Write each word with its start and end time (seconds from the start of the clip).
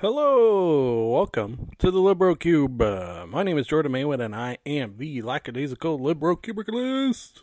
Hello, 0.00 1.08
welcome 1.08 1.70
to 1.78 1.90
the 1.90 2.00
Libro 2.00 2.34
Cube. 2.34 2.82
Uh, 2.82 3.24
my 3.26 3.42
name 3.42 3.56
is 3.56 3.66
Jordan 3.66 3.92
Maywood, 3.92 4.20
and 4.20 4.36
I 4.36 4.58
am 4.66 4.98
the 4.98 5.22
lackadaisical 5.22 5.98
Libro 5.98 6.36
Cubicalist. 6.36 7.40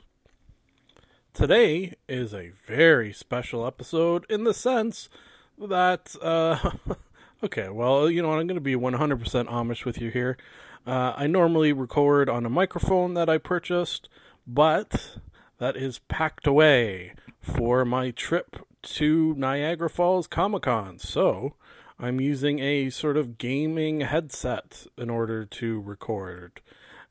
Today 1.34 1.96
is 2.08 2.32
a 2.32 2.52
very 2.68 3.12
special 3.12 3.66
episode 3.66 4.28
in 4.30 4.44
the 4.44 4.54
sense 4.54 5.10
that, 5.58 6.16
uh, 6.22 6.74
okay, 7.44 7.70
well, 7.70 8.08
you 8.08 8.22
know 8.22 8.28
what, 8.28 8.38
I'm 8.38 8.46
going 8.46 8.54
to 8.54 8.62
be 8.62 8.76
100% 8.76 9.00
Amish 9.48 9.84
with 9.84 10.00
you 10.00 10.12
here. 10.12 10.38
Uh, 10.86 11.14
I 11.18 11.26
normally 11.26 11.74
record 11.74 12.30
on 12.30 12.46
a 12.46 12.52
microphone 12.52 13.16
that 13.16 13.32
I 13.32 13.40
purchased, 13.40 14.10
but 14.46 15.18
that 15.58 15.76
is 15.76 16.02
packed 16.08 16.46
away 16.46 17.16
for 17.42 17.84
my 17.84 18.12
trip 18.12 18.58
to 18.84 19.34
Niagara 19.40 19.90
Falls 19.90 20.28
Comic 20.28 20.62
Con. 20.62 21.00
So, 21.00 21.56
I'm 22.00 22.20
using 22.20 22.60
a 22.60 22.90
sort 22.90 23.18
of 23.18 23.38
gaming 23.38 24.02
headset 24.02 24.88
in 24.98 25.10
order 25.10 25.46
to 25.46 25.82
record. 25.82 26.62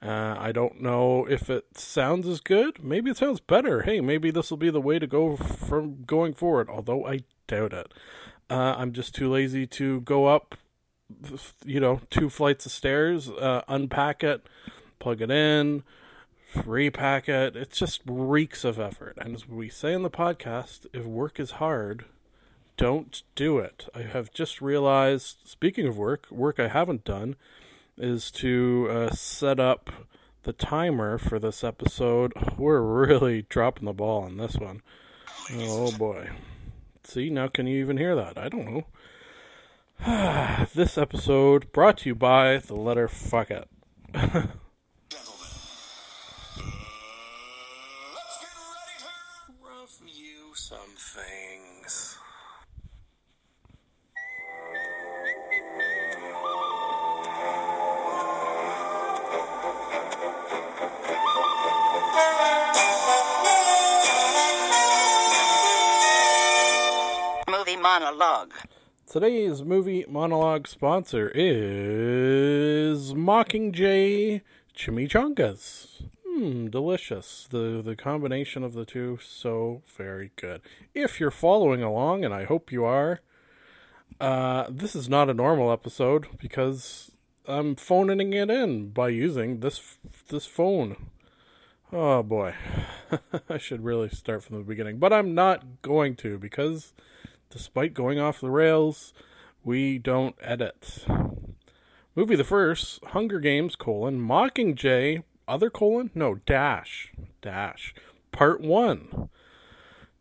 Uh, 0.02 0.34
I 0.36 0.50
don't 0.50 0.80
know 0.82 1.26
if 1.26 1.48
it 1.48 1.78
sounds 1.78 2.26
as 2.26 2.40
good. 2.40 2.82
Maybe 2.82 3.10
it 3.10 3.16
sounds 3.16 3.38
better. 3.38 3.82
Hey, 3.82 4.00
maybe 4.00 4.32
this 4.32 4.50
will 4.50 4.58
be 4.58 4.70
the 4.70 4.80
way 4.80 4.98
to 4.98 5.06
go 5.06 5.36
from 5.36 6.02
going 6.02 6.34
forward, 6.34 6.68
although 6.68 7.06
I 7.06 7.20
doubt 7.46 7.72
it. 7.72 7.94
Uh, 8.50 8.74
I'm 8.76 8.92
just 8.92 9.14
too 9.14 9.30
lazy 9.30 9.66
to 9.68 10.00
go 10.00 10.26
up, 10.26 10.56
you 11.64 11.78
know, 11.78 12.00
two 12.10 12.28
flights 12.28 12.66
of 12.66 12.72
stairs, 12.72 13.30
uh, 13.30 13.62
unpack 13.68 14.24
it, 14.24 14.46
plug 14.98 15.22
it 15.22 15.30
in, 15.30 15.84
repack 16.66 17.28
it. 17.28 17.54
It 17.54 17.70
just 17.70 18.02
reeks 18.04 18.64
of 18.64 18.80
effort. 18.80 19.16
And 19.20 19.36
as 19.36 19.48
we 19.48 19.68
say 19.68 19.92
in 19.92 20.02
the 20.02 20.10
podcast, 20.10 20.86
if 20.92 21.04
work 21.04 21.38
is 21.38 21.52
hard, 21.52 22.06
don't 22.76 23.22
do 23.34 23.58
it. 23.58 23.88
I 23.94 24.02
have 24.02 24.32
just 24.32 24.60
realized, 24.60 25.38
speaking 25.44 25.86
of 25.86 25.96
work, 25.96 26.26
work 26.30 26.58
I 26.58 26.68
haven't 26.68 27.04
done 27.04 27.36
is 27.96 28.30
to 28.32 28.88
uh, 28.90 29.10
set 29.10 29.60
up 29.60 29.90
the 30.42 30.52
timer 30.52 31.18
for 31.18 31.38
this 31.38 31.62
episode. 31.62 32.32
We're 32.58 32.80
really 32.80 33.42
dropping 33.42 33.84
the 33.84 33.92
ball 33.92 34.24
on 34.24 34.36
this 34.36 34.56
one. 34.56 34.82
Oh 35.54 35.92
boy. 35.92 36.30
See, 37.04 37.30
now 37.30 37.48
can 37.48 37.66
you 37.66 37.80
even 37.80 37.96
hear 37.96 38.14
that? 38.14 38.38
I 38.38 38.48
don't 38.48 38.66
know. 38.66 40.66
this 40.74 40.98
episode 40.98 41.72
brought 41.72 41.98
to 41.98 42.08
you 42.08 42.14
by 42.14 42.58
the 42.58 42.74
letter 42.74 43.08
fuck 43.08 43.50
it. 43.50 43.68
monologue. 68.00 68.54
Today's 69.04 69.62
movie 69.62 70.06
monologue 70.08 70.66
sponsor 70.66 71.30
is 71.34 73.12
Mockingjay 73.12 74.40
Chimichangas. 74.74 76.04
Hmm, 76.26 76.68
delicious. 76.68 77.46
The 77.50 77.82
the 77.84 77.94
combination 77.94 78.64
of 78.64 78.72
the 78.72 78.86
two 78.86 79.18
so 79.22 79.82
very 79.94 80.30
good. 80.36 80.62
If 80.94 81.20
you're 81.20 81.30
following 81.30 81.82
along, 81.82 82.24
and 82.24 82.32
I 82.32 82.44
hope 82.44 82.72
you 82.72 82.82
are, 82.86 83.20
uh, 84.18 84.68
this 84.70 84.96
is 84.96 85.10
not 85.10 85.28
a 85.28 85.34
normal 85.34 85.70
episode 85.70 86.28
because 86.40 87.10
I'm 87.46 87.76
phoning 87.76 88.32
it 88.32 88.48
in 88.48 88.88
by 88.88 89.10
using 89.10 89.60
this 89.60 89.98
this 90.28 90.46
phone. 90.46 90.96
Oh 91.92 92.22
boy, 92.22 92.54
I 93.50 93.58
should 93.58 93.84
really 93.84 94.08
start 94.08 94.44
from 94.44 94.56
the 94.56 94.64
beginning, 94.64 94.96
but 94.98 95.12
I'm 95.12 95.34
not 95.34 95.82
going 95.82 96.16
to 96.16 96.38
because 96.38 96.94
despite 97.52 97.94
going 97.94 98.18
off 98.18 98.40
the 98.40 98.50
rails, 98.50 99.12
we 99.62 99.98
don't 99.98 100.36
edit. 100.40 101.04
Movie 102.14 102.36
the 102.36 102.44
first, 102.44 103.02
Hunger 103.06 103.40
Games, 103.40 103.76
colon, 103.76 104.20
Mockingjay, 104.20 105.22
other 105.48 105.70
colon? 105.70 106.10
No, 106.14 106.36
dash. 106.46 107.12
Dash. 107.40 107.94
Part 108.32 108.60
one. 108.60 109.28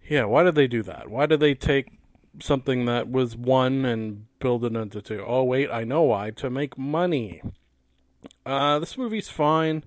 Yeah, 0.07 0.25
why 0.25 0.43
did 0.43 0.55
they 0.55 0.67
do 0.67 0.83
that? 0.83 1.09
Why 1.09 1.25
did 1.25 1.39
they 1.39 1.53
take 1.53 1.99
something 2.39 2.85
that 2.85 3.09
was 3.09 3.35
one 3.35 3.85
and 3.85 4.25
build 4.39 4.65
it 4.65 4.75
into 4.75 5.01
two? 5.01 5.23
Oh, 5.25 5.43
wait, 5.43 5.69
I 5.71 5.83
know 5.83 6.03
why. 6.03 6.31
To 6.31 6.49
make 6.49 6.77
money. 6.77 7.41
Uh, 8.45 8.79
this 8.79 8.97
movie's 8.97 9.29
fine. 9.29 9.83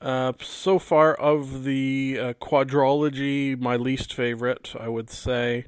Uh, 0.00 0.32
so 0.40 0.78
far 0.78 1.14
of 1.14 1.64
the 1.64 2.18
uh, 2.20 2.32
quadrology, 2.34 3.58
my 3.58 3.76
least 3.76 4.14
favorite, 4.14 4.74
I 4.78 4.88
would 4.88 5.10
say. 5.10 5.66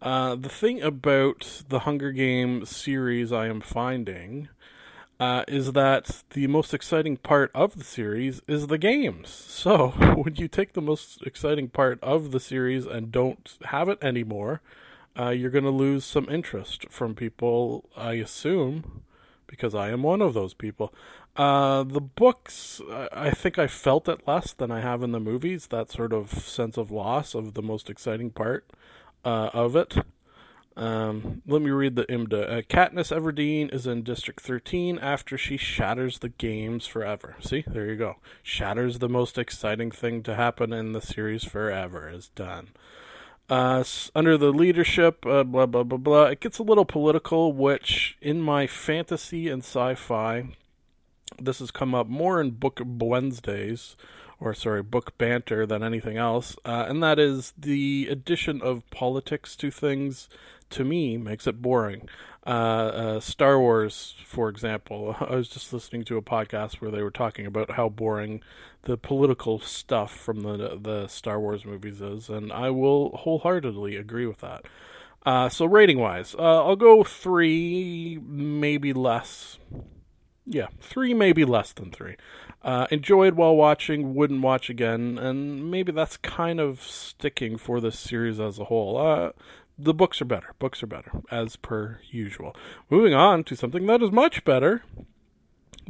Uh, 0.00 0.36
the 0.36 0.48
thing 0.48 0.80
about 0.80 1.62
the 1.68 1.80
Hunger 1.80 2.12
Game 2.12 2.64
series 2.64 3.32
I 3.32 3.48
am 3.48 3.60
finding 3.60 4.48
uh, 5.18 5.42
is 5.48 5.72
that 5.72 6.22
the 6.30 6.46
most 6.46 6.72
exciting 6.72 7.16
part 7.16 7.50
of 7.52 7.76
the 7.76 7.84
series 7.84 8.40
is 8.46 8.68
the 8.68 8.78
games. 8.78 9.28
So 9.28 9.88
when 10.16 10.36
you 10.36 10.46
take 10.46 10.74
the 10.74 10.80
most 10.80 11.22
exciting 11.22 11.68
part 11.68 11.98
of 12.00 12.30
the 12.30 12.38
series 12.38 12.86
and 12.86 13.10
don't 13.10 13.58
have 13.64 13.88
it 13.88 13.98
anymore, 14.00 14.60
uh, 15.18 15.30
you're 15.30 15.50
going 15.50 15.64
to 15.64 15.70
lose 15.70 16.04
some 16.04 16.28
interest 16.28 16.86
from 16.90 17.16
people, 17.16 17.84
I 17.96 18.12
assume, 18.14 19.02
because 19.48 19.74
I 19.74 19.90
am 19.90 20.04
one 20.04 20.22
of 20.22 20.32
those 20.32 20.54
people. 20.54 20.94
Uh, 21.34 21.82
the 21.82 22.00
books, 22.00 22.80
I 23.12 23.30
think 23.30 23.58
I 23.58 23.66
felt 23.66 24.08
it 24.08 24.28
less 24.28 24.52
than 24.52 24.70
I 24.70 24.80
have 24.80 25.02
in 25.02 25.10
the 25.10 25.18
movies, 25.18 25.68
that 25.68 25.90
sort 25.90 26.12
of 26.12 26.30
sense 26.30 26.76
of 26.76 26.92
loss 26.92 27.34
of 27.34 27.54
the 27.54 27.62
most 27.62 27.90
exciting 27.90 28.30
part 28.30 28.64
uh, 29.24 29.50
of 29.52 29.76
it. 29.76 29.96
Um, 30.78 31.42
let 31.44 31.60
me 31.60 31.70
read 31.70 31.96
the 31.96 32.04
IMDb. 32.04 32.48
Uh, 32.48 32.62
Katniss 32.62 33.10
Everdeen 33.10 33.74
is 33.74 33.84
in 33.84 34.04
District 34.04 34.40
13 34.40 34.98
after 35.00 35.36
she 35.36 35.56
shatters 35.56 36.20
the 36.20 36.28
games 36.28 36.86
forever. 36.86 37.34
See, 37.40 37.64
there 37.66 37.86
you 37.86 37.96
go. 37.96 38.18
Shatters 38.44 39.00
the 39.00 39.08
most 39.08 39.38
exciting 39.38 39.90
thing 39.90 40.22
to 40.22 40.36
happen 40.36 40.72
in 40.72 40.92
the 40.92 41.00
series 41.00 41.42
forever 41.42 42.08
is 42.08 42.28
done. 42.28 42.68
Uh, 43.50 43.82
under 44.14 44.36
the 44.36 44.52
leadership, 44.52 45.26
uh, 45.26 45.42
blah 45.42 45.66
blah 45.66 45.82
blah 45.82 45.98
blah. 45.98 46.24
It 46.26 46.40
gets 46.40 46.58
a 46.58 46.62
little 46.62 46.84
political, 46.84 47.52
which 47.52 48.16
in 48.20 48.40
my 48.40 48.66
fantasy 48.66 49.48
and 49.48 49.62
sci-fi, 49.62 50.54
this 51.40 51.58
has 51.58 51.70
come 51.70 51.94
up 51.94 52.06
more 52.06 52.40
in 52.40 52.50
Book 52.50 52.80
Wednesdays, 52.84 53.96
or 54.40 54.54
sorry, 54.54 54.82
book 54.82 55.16
banter 55.18 55.66
than 55.66 55.82
anything 55.82 56.16
else, 56.16 56.56
uh, 56.64 56.86
and 56.88 57.02
that 57.02 57.18
is 57.18 57.52
the 57.58 58.08
addition 58.10 58.62
of 58.62 58.88
politics 58.90 59.56
to 59.56 59.70
things. 59.70 60.28
To 60.70 60.84
me, 60.84 61.16
makes 61.16 61.46
it 61.46 61.62
boring. 61.62 62.10
Uh, 62.46 62.50
uh, 62.50 63.20
Star 63.20 63.58
Wars, 63.58 64.14
for 64.24 64.48
example, 64.48 65.16
I 65.20 65.34
was 65.34 65.48
just 65.48 65.72
listening 65.72 66.04
to 66.04 66.16
a 66.16 66.22
podcast 66.22 66.74
where 66.74 66.90
they 66.90 67.02
were 67.02 67.10
talking 67.10 67.46
about 67.46 67.72
how 67.72 67.88
boring 67.88 68.42
the 68.82 68.96
political 68.96 69.58
stuff 69.58 70.14
from 70.14 70.42
the 70.42 70.78
the 70.80 71.08
Star 71.08 71.40
Wars 71.40 71.64
movies 71.64 72.00
is, 72.00 72.28
and 72.28 72.52
I 72.52 72.70
will 72.70 73.16
wholeheartedly 73.16 73.96
agree 73.96 74.26
with 74.26 74.38
that. 74.38 74.64
Uh, 75.26 75.48
so 75.48 75.66
rating 75.66 75.98
wise, 75.98 76.34
uh, 76.38 76.64
I'll 76.64 76.76
go 76.76 77.04
three, 77.04 78.18
maybe 78.24 78.92
less. 78.92 79.58
Yeah, 80.46 80.68
three, 80.80 81.12
maybe 81.12 81.44
less 81.44 81.72
than 81.72 81.90
three. 81.90 82.16
Uh, 82.62 82.86
enjoyed 82.90 83.34
while 83.34 83.54
watching, 83.54 84.14
wouldn't 84.14 84.42
watch 84.42 84.68
again, 84.68 85.16
and 85.16 85.70
maybe 85.70 85.92
that's 85.92 86.16
kind 86.16 86.58
of 86.58 86.82
sticking 86.82 87.56
for 87.56 87.80
this 87.80 87.98
series 87.98 88.40
as 88.40 88.58
a 88.58 88.64
whole. 88.64 88.96
Uh, 88.96 89.30
the 89.78 89.94
books 89.94 90.20
are 90.20 90.26
better. 90.26 90.54
Books 90.58 90.82
are 90.82 90.88
better, 90.88 91.22
as 91.30 91.54
per 91.54 92.00
usual. 92.10 92.56
Moving 92.90 93.14
on 93.14 93.44
to 93.44 93.56
something 93.56 93.86
that 93.86 94.02
is 94.02 94.10
much 94.10 94.44
better 94.44 94.82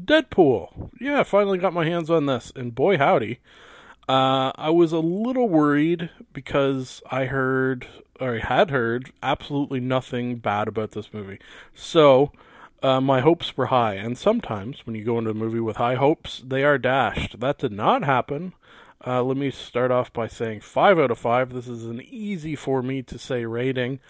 Deadpool. 0.00 0.91
Yeah, 1.00 1.20
I 1.20 1.25
finally 1.25 1.59
got 1.59 1.73
my 1.73 1.85
hands 1.85 2.11
on 2.11 2.26
this, 2.26 2.53
and 2.55 2.75
boy, 2.75 2.99
howdy. 2.99 3.41
Uh, 4.09 4.53
I 4.55 4.71
was 4.71 4.93
a 4.93 5.00
little 5.00 5.49
worried 5.49 6.11
because 6.32 7.03
I 7.11 7.26
heard 7.26 7.87
or 8.21 8.37
I 8.37 8.38
had 8.38 8.71
heard 8.71 9.12
absolutely 9.23 9.81
nothing 9.81 10.37
bad 10.37 10.67
about 10.67 10.93
this 10.93 11.12
movie. 11.12 11.38
So 11.75 12.32
uh, 12.83 13.01
my 13.01 13.21
hopes 13.21 13.57
were 13.57 13.67
high, 13.67 13.95
and 13.95 14.17
sometimes 14.17 14.87
when 14.87 14.95
you 14.95 15.05
go 15.05 15.19
into 15.19 15.31
a 15.31 15.35
movie 15.35 15.61
with 15.61 15.77
high 15.77 15.97
hopes, 15.97 16.43
they 16.47 16.65
are 16.65 16.79
dashed. 16.79 17.41
That 17.41 17.59
did 17.59 17.73
not 17.73 18.05
happen. 18.05 18.53
Uh, 19.07 19.23
let 19.23 19.37
me 19.37 19.51
start 19.51 19.91
off 19.91 20.13
by 20.13 20.27
saying 20.27 20.61
five 20.61 20.99
out 20.99 21.11
of 21.11 21.19
five. 21.19 21.53
This 21.53 21.69
is 21.69 21.85
an 21.87 22.01
easy 22.03 22.57
for 22.57 22.83
me 22.83 23.03
to 23.03 23.19
say 23.19 23.45
rating. 23.45 24.01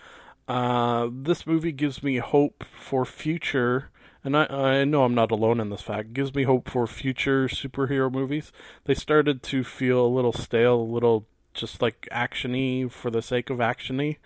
Uh, 0.47 1.09
this 1.12 1.47
movie 1.47 1.73
gives 1.73 2.03
me 2.03 2.17
hope 2.17 2.65
for 2.65 3.05
future, 3.05 3.91
and 4.25 4.37
I, 4.37 4.44
I 4.47 4.85
know 4.85 5.05
I'm 5.05 5.14
not 5.14 5.31
alone 5.31 5.61
in 5.61 5.69
this 5.69 5.82
fact. 5.82 6.14
Gives 6.14 6.35
me 6.35 6.44
hope 6.44 6.71
for 6.71 6.87
future 6.87 7.49
superhero 7.49 8.11
movies. 8.11 8.50
They 8.85 8.94
started 8.94 9.43
to 9.44 9.62
feel 9.62 10.05
a 10.05 10.09
little 10.09 10.32
stale, 10.32 10.81
a 10.81 10.82
little 10.82 11.26
just 11.53 11.82
like 11.82 12.09
actiony 12.11 12.91
for 12.91 13.11
the 13.11 13.21
sake 13.21 13.50
of 13.50 13.59
actiony, 13.59 14.17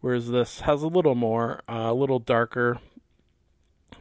whereas 0.00 0.30
this 0.30 0.60
has 0.60 0.82
a 0.82 0.88
little 0.88 1.16
more, 1.16 1.62
uh, 1.68 1.88
a 1.90 1.94
little 1.94 2.20
darker, 2.20 2.78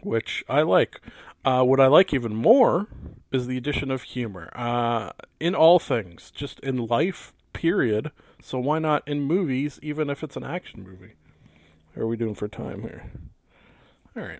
which 0.03 0.43
I 0.49 0.61
like. 0.61 0.99
Uh, 1.43 1.63
what 1.63 1.79
I 1.79 1.87
like 1.87 2.13
even 2.13 2.35
more 2.35 2.87
is 3.31 3.47
the 3.47 3.57
addition 3.57 3.89
of 3.89 4.03
humor 4.03 4.51
uh, 4.55 5.11
in 5.39 5.55
all 5.55 5.79
things, 5.79 6.31
just 6.31 6.59
in 6.59 6.85
life, 6.85 7.33
period. 7.53 8.11
So 8.41 8.59
why 8.59 8.79
not 8.79 9.07
in 9.07 9.21
movies, 9.21 9.79
even 9.81 10.09
if 10.09 10.23
it's 10.23 10.35
an 10.35 10.43
action 10.43 10.83
movie? 10.83 11.13
How 11.95 12.01
are 12.01 12.07
we 12.07 12.17
doing 12.17 12.35
for 12.35 12.47
time 12.47 12.81
here? 12.81 13.11
All 14.15 14.23
right. 14.23 14.39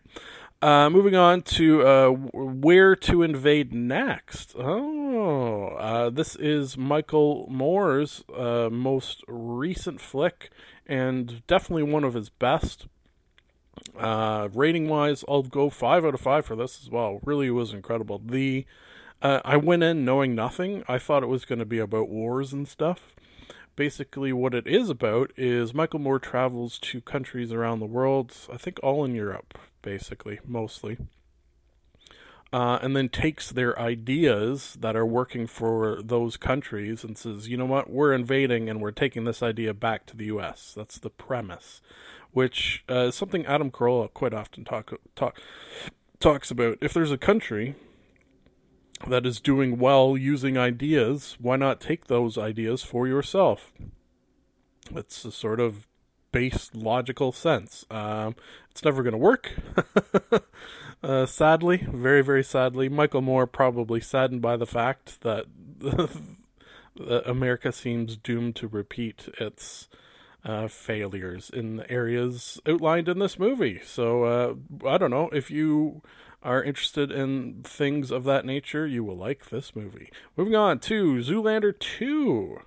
Uh, 0.62 0.90
moving 0.90 1.16
on 1.16 1.42
to 1.42 1.88
uh, 1.88 2.10
where 2.10 2.96
to 2.96 3.24
invade 3.24 3.74
next. 3.74 4.54
Oh, 4.56 5.70
uh, 5.80 6.10
this 6.12 6.36
is 6.36 6.78
Michael 6.78 7.48
Moore's 7.50 8.24
uh, 8.36 8.70
most 8.72 9.24
recent 9.28 10.00
flick, 10.00 10.52
and 10.86 11.42
definitely 11.48 11.84
one 11.84 12.04
of 12.04 12.14
his 12.14 12.30
best. 12.30 12.86
Uh, 13.98 14.50
rating 14.54 14.90
wise, 14.90 15.24
I'll 15.28 15.44
go 15.44 15.70
five 15.70 16.06
out 16.06 16.14
of 16.14 16.22
five 16.22 16.46
for 16.46 16.56
this 16.56 16.82
as 16.82 16.90
well. 16.90 17.20
Really 17.24 17.50
was 17.50 17.74
incredible. 17.74 18.22
The 18.24 18.66
uh, 19.22 19.40
I 19.46 19.58
went 19.58 19.84
in 19.84 20.04
knowing 20.04 20.34
nothing. 20.34 20.84
I 20.88 20.98
thought 20.98 21.24
it 21.24 21.28
was 21.28 21.46
going 21.46 21.60
to 21.60 21.66
be 21.66 21.80
about 21.80 22.10
wars 22.10 22.54
and 22.54 22.68
stuff. 22.68 23.16
Basically, 23.76 24.34
what 24.34 24.54
it 24.54 24.68
is 24.68 24.90
about 24.90 25.32
is 25.38 25.74
Michael 25.74 26.00
Moore 26.00 26.20
travels 26.20 26.80
to 26.80 27.02
countries 27.02 27.52
around 27.52 27.80
the 27.80 27.86
world. 27.86 28.36
I 28.52 28.58
think 28.58 28.80
all 28.84 29.06
in 29.06 29.16
Europe, 29.16 29.58
basically, 29.82 30.40
mostly. 30.46 30.98
Uh, 32.54 32.80
and 32.82 32.98
then 32.98 33.08
takes 33.08 33.50
their 33.50 33.80
ideas 33.80 34.76
that 34.82 34.94
are 34.94 35.06
working 35.06 35.48
for 35.48 36.02
those 36.04 36.36
countries 36.36 37.02
and 37.02 37.18
says, 37.18 37.48
you 37.48 37.56
know 37.56 37.66
what, 37.66 37.90
we're 37.90 38.12
invading 38.12 38.70
and 38.70 38.82
we're 38.82 38.92
taking 38.92 39.24
this 39.24 39.42
idea 39.42 39.74
back 39.74 40.06
to 40.06 40.18
the 40.18 40.26
U.S. 40.26 40.74
That's 40.76 41.00
the 41.00 41.10
premise, 41.10 41.82
which 42.34 42.84
uh, 42.90 43.08
is 43.08 43.16
something 43.16 43.46
Adam 43.46 43.72
Carolla 43.72 44.14
quite 44.14 44.34
often 44.34 44.64
talk, 44.64 44.94
talk 45.16 45.40
talks 46.20 46.52
about. 46.52 46.78
If 46.82 46.94
there's 46.94 47.12
a 47.12 47.18
country 47.18 47.76
that 49.08 49.26
is 49.26 49.40
doing 49.40 49.78
well 49.78 50.16
using 50.16 50.58
ideas, 50.58 51.38
why 51.40 51.58
not 51.58 51.82
take 51.82 52.08
those 52.08 52.38
ideas 52.38 52.84
for 52.84 53.08
yourself? 53.08 53.74
It's 54.96 55.26
a 55.26 55.32
sort 55.32 55.60
of 55.60 55.88
base 56.32 56.72
logical 56.74 57.32
sense. 57.32 57.86
Um, 57.90 58.36
it's 58.70 58.84
never 58.84 59.04
going 59.04 59.14
to 59.14 59.18
work. 59.18 59.52
uh, 61.04 61.26
sadly, 61.26 61.88
very, 61.92 62.22
very 62.22 62.44
sadly, 62.44 62.90
Michael 62.90 63.22
Moore 63.22 63.48
probably 63.48 64.00
saddened 64.00 64.42
by 64.42 64.56
the 64.56 64.66
fact 64.66 65.22
that 65.22 65.46
America 67.26 67.72
seems 67.72 68.16
doomed 68.16 68.56
to 68.58 68.68
repeat 68.68 69.30
its 69.40 69.90
uh, 70.44 70.68
failures 70.68 71.52
in 71.54 71.78
the 71.78 71.92
areas 71.92 72.60
outlined 72.68 73.08
in 73.08 73.20
this 73.20 73.38
movie. 73.38 73.80
So 73.84 74.24
uh, 74.24 74.88
I 74.88 74.98
don't 74.98 75.12
know 75.12 75.30
if 75.30 75.52
you 75.52 76.02
are 76.44 76.64
interested 76.64 77.12
in 77.12 77.62
things 77.64 78.12
of 78.12 78.24
that 78.24 78.46
nature, 78.46 78.88
you 78.88 79.04
will 79.04 79.18
like 79.18 79.50
this 79.50 79.76
movie. 79.76 80.10
Moving 80.36 80.56
on 80.56 80.80
to 80.80 81.18
Zoolander 81.18 81.78
2. 81.78 82.60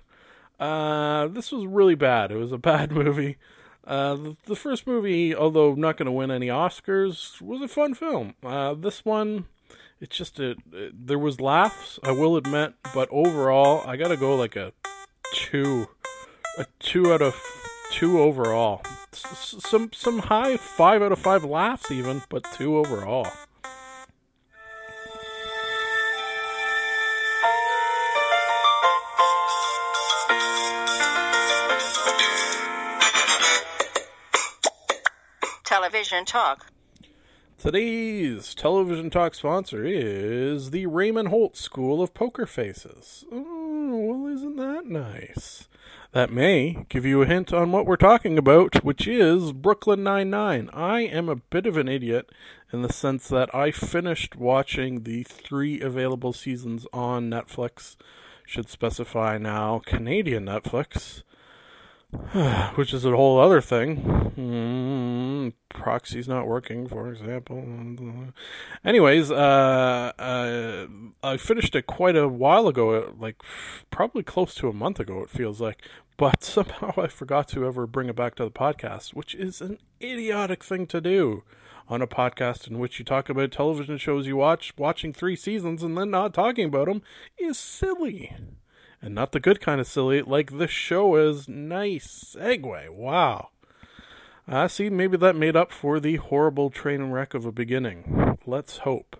Uh, 0.59 1.27
this 1.27 1.51
was 1.51 1.65
really 1.65 1.95
bad. 1.95 2.31
It 2.31 2.37
was 2.37 2.51
a 2.51 2.57
bad 2.73 2.91
movie. 2.91 3.37
Uh, 3.85 4.15
the, 4.15 4.37
the, 4.45 4.55
first 4.55 4.87
movie, 4.87 5.35
although 5.35 5.75
not 5.75 5.97
going 5.97 6.07
to 6.07 6.11
win 6.11 6.31
any 6.31 6.47
Oscars, 6.47 7.39
was 7.39 7.61
a 7.61 7.67
fun 7.67 7.93
film. 7.93 8.33
Uh, 8.43 8.73
this 8.73 9.05
one, 9.05 9.45
it's 9.99 10.17
just 10.17 10.39
a, 10.39 10.55
it, 10.71 11.07
there 11.07 11.19
was 11.19 11.39
laughs, 11.39 11.99
I 12.03 12.11
will 12.11 12.35
admit, 12.35 12.73
but 12.95 13.07
overall, 13.11 13.83
I 13.85 13.95
got 13.95 14.07
to 14.07 14.17
go 14.17 14.35
like 14.35 14.55
a 14.55 14.73
two, 15.33 15.87
a 16.57 16.65
two 16.79 17.13
out 17.13 17.21
of 17.21 17.35
two 17.91 18.19
overall. 18.19 18.81
S- 19.13 19.55
some 19.59 19.91
some 19.93 20.19
high 20.19 20.57
five 20.57 21.01
out 21.01 21.11
of 21.11 21.19
five 21.19 21.43
laughs 21.43 21.91
even, 21.91 22.21
but 22.29 22.45
two 22.53 22.77
overall. 22.77 23.27
Television 35.63 36.25
Talk. 36.25 36.67
Today's 37.57 38.53
television 38.53 39.09
talk 39.09 39.33
sponsor 39.33 39.83
is 39.85 40.69
the 40.71 40.85
Raymond 40.85 41.29
Holt 41.29 41.57
School 41.57 42.01
of 42.01 42.13
Poker 42.13 42.45
Faces. 42.45 43.25
Oh, 43.31 44.13
well, 44.21 44.33
isn't 44.33 44.57
that 44.57 44.85
nice? 44.85 45.67
That 46.15 46.31
may 46.31 46.85
give 46.87 47.05
you 47.05 47.21
a 47.21 47.25
hint 47.25 47.51
on 47.51 47.73
what 47.73 47.85
we're 47.85 47.97
talking 47.97 48.37
about, 48.37 48.85
which 48.85 49.05
is 49.05 49.51
Brooklyn 49.51 50.01
Nine-Nine. 50.01 50.69
I 50.71 51.01
am 51.01 51.27
a 51.27 51.35
bit 51.35 51.65
of 51.65 51.75
an 51.75 51.89
idiot 51.89 52.29
in 52.71 52.83
the 52.83 52.93
sense 52.93 53.27
that 53.27 53.53
I 53.53 53.71
finished 53.71 54.37
watching 54.37 55.03
the 55.03 55.23
three 55.23 55.81
available 55.81 56.31
seasons 56.31 56.87
on 56.93 57.29
Netflix, 57.29 57.97
should 58.45 58.69
specify 58.69 59.37
now 59.37 59.81
Canadian 59.85 60.45
Netflix. 60.45 61.23
which 62.75 62.93
is 62.93 63.05
a 63.05 63.15
whole 63.15 63.39
other 63.39 63.61
thing. 63.61 64.31
Mm, 64.37 65.53
proxy's 65.69 66.27
not 66.27 66.47
working, 66.47 66.87
for 66.87 67.09
example. 67.09 67.63
Anyways, 68.83 69.31
uh, 69.31 70.11
uh, 70.17 70.87
I 71.23 71.37
finished 71.37 71.75
it 71.75 71.87
quite 71.87 72.15
a 72.15 72.27
while 72.27 72.67
ago, 72.67 73.13
like 73.19 73.41
probably 73.91 74.23
close 74.23 74.53
to 74.55 74.69
a 74.69 74.73
month 74.73 74.99
ago, 74.99 75.21
it 75.23 75.29
feels 75.29 75.61
like. 75.61 75.81
But 76.17 76.43
somehow 76.43 76.93
I 76.97 77.07
forgot 77.07 77.47
to 77.49 77.65
ever 77.65 77.87
bring 77.87 78.09
it 78.09 78.15
back 78.15 78.35
to 78.35 78.45
the 78.45 78.51
podcast, 78.51 79.13
which 79.13 79.35
is 79.35 79.61
an 79.61 79.77
idiotic 80.01 80.63
thing 80.63 80.87
to 80.87 81.01
do 81.01 81.43
on 81.87 82.01
a 82.01 82.07
podcast 82.07 82.67
in 82.67 82.79
which 82.79 82.97
you 82.97 83.05
talk 83.05 83.29
about 83.29 83.51
television 83.51 83.97
shows 83.97 84.25
you 84.25 84.35
watch, 84.35 84.73
watching 84.77 85.13
three 85.13 85.35
seasons 85.35 85.83
and 85.83 85.97
then 85.97 86.09
not 86.09 86.33
talking 86.33 86.65
about 86.65 86.87
them 86.87 87.01
is 87.37 87.59
silly 87.59 88.33
and 89.05 89.13
not 89.13 89.31
the 89.31 89.39
good 89.39 89.61
kind 89.61 89.79
of 89.79 89.85
silly, 89.85 90.23
like 90.23 90.57
this 90.57 90.71
show 90.71 91.15
is. 91.15 91.47
Nice 91.47 92.35
segue. 92.35 92.89
Wow. 92.89 93.49
I 94.47 94.63
uh, 94.63 94.67
see, 94.67 94.89
maybe 94.89 95.15
that 95.17 95.35
made 95.35 95.55
up 95.55 95.71
for 95.71 95.99
the 95.99 96.15
horrible 96.15 96.71
train 96.71 97.11
wreck 97.11 97.35
of 97.35 97.45
a 97.45 97.51
beginning. 97.51 98.37
Let's 98.47 98.79
hope. 98.79 99.15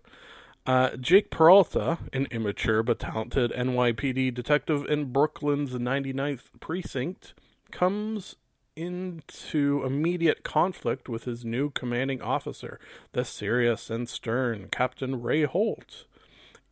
Uh, 0.66 0.98
Jake 0.98 1.30
Peralta, 1.30 2.00
an 2.12 2.28
immature 2.32 2.82
but 2.82 3.00
talented 3.00 3.52
NYPD 3.52 4.34
detective 4.34 4.86
in 4.88 5.12
Brooklyn's 5.12 5.72
99th 5.74 6.60
precinct, 6.60 7.36
comes 7.72 8.36
into 8.76 9.84
immediate 9.86 10.44
conflict 10.44 11.08
with 11.08 11.26
his 11.26 11.46
new 11.46 11.70
commanding 11.70 12.22
officer, 12.22 12.80
the 13.14 13.24
serious 13.24 13.92
and 13.92 14.10
stern 14.10 14.68
Captain 14.72 15.22
Ray 15.22 15.44
Holt. 15.44 16.06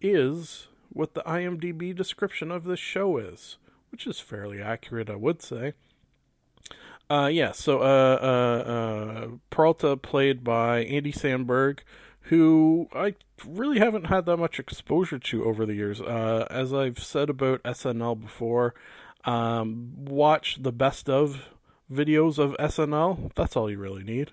Is 0.02 0.68
what 0.94 1.14
the 1.14 1.24
IMDb 1.24 1.96
description 1.96 2.52
of 2.52 2.64
this 2.64 2.80
show 2.80 3.18
is, 3.18 3.58
which 3.92 4.08
is 4.08 4.20
fairly 4.20 4.62
accurate, 4.62 5.10
I 5.10 5.16
would 5.16 5.42
say. 5.42 5.74
Uh, 7.10 7.30
yeah, 7.32 7.52
so 7.52 7.82
uh, 7.82 8.20
uh, 8.22 8.72
uh, 8.72 9.28
Peralta 9.50 9.98
played 9.98 10.44
by 10.44 10.80
Andy 10.80 11.12
Samberg, 11.12 11.80
who 12.22 12.88
I 12.94 13.16
really 13.46 13.80
haven't 13.80 14.06
had 14.06 14.26
that 14.26 14.38
much 14.38 14.60
exposure 14.60 15.20
to 15.20 15.44
over 15.44 15.66
the 15.66 15.76
years. 15.76 16.00
Uh, 16.00 16.48
as 16.50 16.74
I've 16.74 17.00
said 17.00 17.30
about 17.30 17.62
SNL 17.64 18.22
before, 18.22 18.74
um, 19.26 19.94
watch 19.98 20.58
the 20.62 20.72
best 20.72 21.10
of 21.10 21.50
videos 21.92 22.40
of 22.40 22.56
SNL. 22.58 23.32
That's 23.36 23.56
all 23.56 23.70
you 23.70 23.78
really 23.78 24.04
need. 24.04 24.32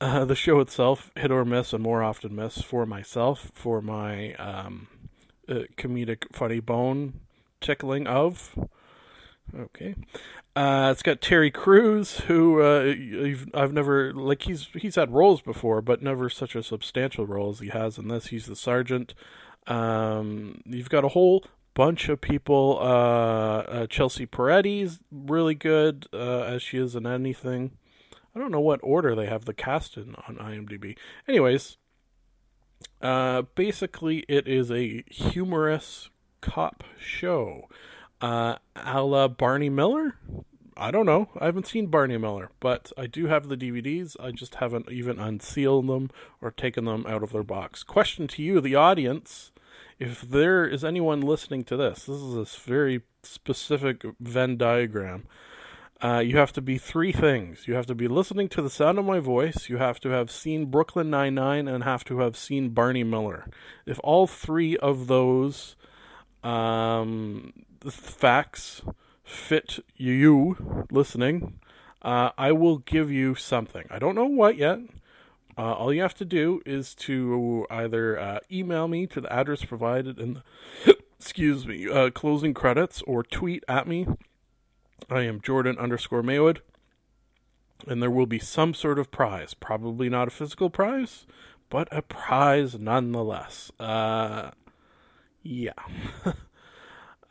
Uh, 0.00 0.24
the 0.24 0.36
show 0.36 0.60
itself, 0.60 1.10
hit 1.16 1.32
or 1.32 1.44
miss, 1.44 1.72
and 1.72 1.82
more 1.82 2.04
often 2.04 2.36
miss 2.36 2.62
for 2.62 2.86
myself, 2.86 3.50
for 3.52 3.82
my 3.82 4.32
um, 4.34 4.86
uh, 5.48 5.62
comedic 5.76 6.24
funny 6.32 6.60
bone 6.60 7.20
tickling 7.60 8.06
of. 8.06 8.56
Okay, 9.58 9.94
uh, 10.54 10.90
it's 10.92 11.02
got 11.02 11.22
Terry 11.22 11.50
Crews, 11.50 12.20
who 12.20 12.60
uh, 12.60 12.94
I've 13.54 13.72
never 13.72 14.12
like 14.12 14.42
he's 14.42 14.68
he's 14.74 14.96
had 14.96 15.10
roles 15.10 15.40
before, 15.40 15.80
but 15.80 16.02
never 16.02 16.28
such 16.28 16.54
a 16.54 16.62
substantial 16.62 17.26
role 17.26 17.50
as 17.50 17.60
he 17.60 17.68
has 17.68 17.96
in 17.96 18.08
this. 18.08 18.26
He's 18.26 18.46
the 18.46 18.56
sergeant. 18.56 19.14
Um, 19.66 20.60
you've 20.66 20.90
got 20.90 21.04
a 21.04 21.08
whole 21.08 21.44
bunch 21.74 22.08
of 22.08 22.20
people. 22.20 22.78
Uh, 22.80 22.84
uh, 22.84 23.86
Chelsea 23.86 24.26
Peretti's 24.26 25.00
really 25.10 25.54
good 25.54 26.06
uh, 26.12 26.42
as 26.42 26.60
she 26.62 26.76
is 26.76 26.94
in 26.94 27.06
anything. 27.06 27.70
I 28.34 28.38
don't 28.38 28.52
know 28.52 28.60
what 28.60 28.80
order 28.82 29.14
they 29.14 29.26
have 29.26 29.44
the 29.46 29.54
cast 29.54 29.96
in 29.96 30.14
on 30.26 30.36
IMDb. 30.36 30.96
Anyways, 31.26 31.76
uh, 33.00 33.42
basically, 33.54 34.24
it 34.28 34.46
is 34.48 34.70
a 34.70 35.04
humorous 35.08 36.10
cop 36.40 36.84
show, 36.98 37.68
uh, 38.20 38.56
a 38.76 39.02
la 39.02 39.28
Barney 39.28 39.70
Miller. 39.70 40.16
I 40.76 40.92
don't 40.92 41.06
know. 41.06 41.28
I 41.40 41.46
haven't 41.46 41.66
seen 41.66 41.88
Barney 41.88 42.18
Miller, 42.18 42.50
but 42.60 42.92
I 42.96 43.06
do 43.06 43.26
have 43.26 43.48
the 43.48 43.56
DVDs. 43.56 44.16
I 44.20 44.30
just 44.30 44.56
haven't 44.56 44.90
even 44.90 45.18
unsealed 45.18 45.88
them 45.88 46.10
or 46.40 46.52
taken 46.52 46.84
them 46.84 47.04
out 47.08 47.24
of 47.24 47.32
their 47.32 47.42
box. 47.42 47.82
Question 47.82 48.28
to 48.28 48.42
you, 48.42 48.60
the 48.60 48.76
audience 48.76 49.50
if 49.98 50.22
there 50.22 50.64
is 50.66 50.84
anyone 50.84 51.20
listening 51.20 51.64
to 51.64 51.76
this, 51.76 52.04
this 52.04 52.20
is 52.20 52.36
a 52.36 52.60
very 52.60 53.02
specific 53.22 54.04
Venn 54.20 54.56
diagram. 54.56 55.26
Uh, 56.00 56.20
you 56.20 56.36
have 56.36 56.52
to 56.52 56.60
be 56.60 56.78
three 56.78 57.10
things. 57.10 57.66
You 57.66 57.74
have 57.74 57.86
to 57.86 57.94
be 57.94 58.06
listening 58.06 58.48
to 58.50 58.62
the 58.62 58.70
sound 58.70 58.98
of 58.98 59.04
my 59.04 59.18
voice. 59.18 59.68
You 59.68 59.78
have 59.78 59.98
to 60.00 60.10
have 60.10 60.30
seen 60.30 60.66
Brooklyn 60.66 61.10
Nine 61.10 61.34
Nine, 61.34 61.66
and 61.66 61.82
have 61.82 62.04
to 62.04 62.20
have 62.20 62.36
seen 62.36 62.70
Barney 62.70 63.02
Miller. 63.02 63.46
If 63.84 63.98
all 64.04 64.28
three 64.28 64.76
of 64.76 65.08
those 65.08 65.74
um, 66.44 67.52
facts 67.84 68.82
fit 69.24 69.80
you 69.96 70.86
listening, 70.90 71.58
uh, 72.02 72.30
I 72.38 72.52
will 72.52 72.78
give 72.78 73.10
you 73.10 73.34
something. 73.34 73.86
I 73.90 73.98
don't 73.98 74.14
know 74.14 74.24
what 74.24 74.56
yet. 74.56 74.78
Uh, 75.56 75.72
all 75.72 75.92
you 75.92 76.02
have 76.02 76.14
to 76.14 76.24
do 76.24 76.62
is 76.64 76.94
to 76.94 77.66
either 77.68 78.16
uh, 78.16 78.38
email 78.52 78.86
me 78.86 79.08
to 79.08 79.20
the 79.20 79.32
address 79.32 79.64
provided 79.64 80.20
in 80.20 80.42
the, 80.84 80.96
excuse 81.18 81.66
me, 81.66 81.88
uh, 81.88 82.10
closing 82.10 82.54
credits 82.54 83.02
or 83.02 83.24
tweet 83.24 83.64
at 83.66 83.88
me. 83.88 84.06
I 85.10 85.22
am 85.22 85.40
Jordan 85.40 85.78
underscore 85.78 86.22
Maywood. 86.22 86.62
And 87.86 88.02
there 88.02 88.10
will 88.10 88.26
be 88.26 88.38
some 88.38 88.74
sort 88.74 88.98
of 88.98 89.10
prize. 89.10 89.54
Probably 89.54 90.08
not 90.08 90.28
a 90.28 90.32
physical 90.32 90.68
prize, 90.68 91.26
but 91.70 91.88
a 91.92 92.02
prize 92.02 92.78
nonetheless. 92.78 93.70
Uh, 93.78 94.50
yeah. 95.42 95.72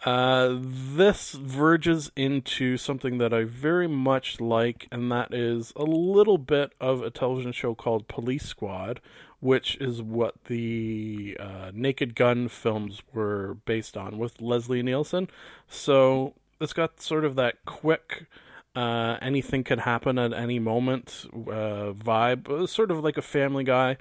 Uh, 0.05 0.55
this 0.61 1.31
verges 1.31 2.11
into 2.15 2.77
something 2.77 3.17
that 3.17 3.33
I 3.33 3.43
very 3.43 3.87
much 3.87 4.39
like, 4.39 4.87
and 4.91 5.11
that 5.11 5.33
is 5.33 5.73
a 5.75 5.83
little 5.83 6.37
bit 6.37 6.71
of 6.79 7.01
a 7.01 7.09
television 7.09 7.51
show 7.51 7.73
called 7.73 8.07
Police 8.07 8.45
Squad, 8.45 9.01
which 9.39 9.75
is 9.77 10.01
what 10.01 10.35
the 10.45 11.35
uh, 11.39 11.71
Naked 11.73 12.15
Gun 12.15 12.47
films 12.47 13.01
were 13.11 13.57
based 13.65 13.97
on 13.97 14.17
with 14.17 14.39
Leslie 14.39 14.83
Nielsen. 14.83 15.29
So 15.67 16.35
it's 16.59 16.73
got 16.73 17.01
sort 17.01 17.25
of 17.25 17.35
that 17.35 17.65
quick 17.65 18.27
uh, 18.77 19.17
anything 19.23 19.63
can 19.63 19.79
happen 19.79 20.19
at 20.19 20.31
any 20.31 20.59
moment 20.59 21.25
uh, 21.33 21.93
vibe, 21.93 22.47
uh, 22.47 22.67
sort 22.67 22.91
of 22.91 23.03
like 23.03 23.17
a 23.17 23.23
Family 23.23 23.63
Guy. 23.63 23.97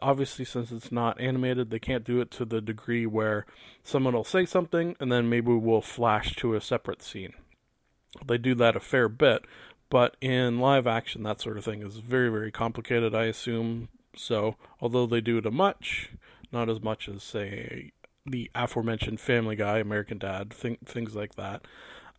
Obviously, 0.00 0.44
since 0.44 0.70
it's 0.70 0.92
not 0.92 1.20
animated, 1.20 1.70
they 1.70 1.80
can't 1.80 2.04
do 2.04 2.20
it 2.20 2.30
to 2.32 2.44
the 2.44 2.60
degree 2.60 3.04
where 3.04 3.46
someone 3.82 4.14
will 4.14 4.22
say 4.22 4.46
something 4.46 4.94
and 5.00 5.10
then 5.10 5.28
maybe 5.28 5.52
we'll 5.52 5.80
flash 5.80 6.36
to 6.36 6.54
a 6.54 6.60
separate 6.60 7.02
scene. 7.02 7.32
They 8.24 8.38
do 8.38 8.54
that 8.54 8.76
a 8.76 8.80
fair 8.80 9.08
bit, 9.08 9.44
but 9.90 10.16
in 10.20 10.60
live 10.60 10.86
action, 10.86 11.24
that 11.24 11.40
sort 11.40 11.58
of 11.58 11.64
thing 11.64 11.82
is 11.82 11.96
very, 11.96 12.28
very 12.28 12.52
complicated, 12.52 13.16
I 13.16 13.24
assume. 13.24 13.88
So, 14.14 14.54
although 14.80 15.06
they 15.06 15.20
do 15.20 15.38
it 15.38 15.46
a 15.46 15.50
much, 15.50 16.10
not 16.52 16.70
as 16.70 16.80
much 16.80 17.08
as, 17.08 17.24
say, 17.24 17.90
the 18.26 18.50
aforementioned 18.54 19.20
Family 19.20 19.56
Guy, 19.56 19.78
American 19.78 20.18
Dad, 20.18 20.50
th- 20.50 20.78
things 20.84 21.14
like 21.14 21.34
that. 21.36 21.62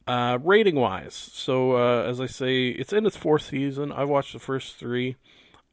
Uh, 0.05 0.37
rating 0.43 0.75
wise, 0.75 1.13
so 1.13 1.77
uh, 1.77 2.03
as 2.03 2.19
I 2.19 2.25
say, 2.25 2.67
it's 2.67 2.91
in 2.91 3.05
its 3.05 3.15
fourth 3.15 3.43
season. 3.43 3.91
I 3.91 4.03
watched 4.03 4.33
the 4.33 4.39
first 4.39 4.75
three. 4.75 5.15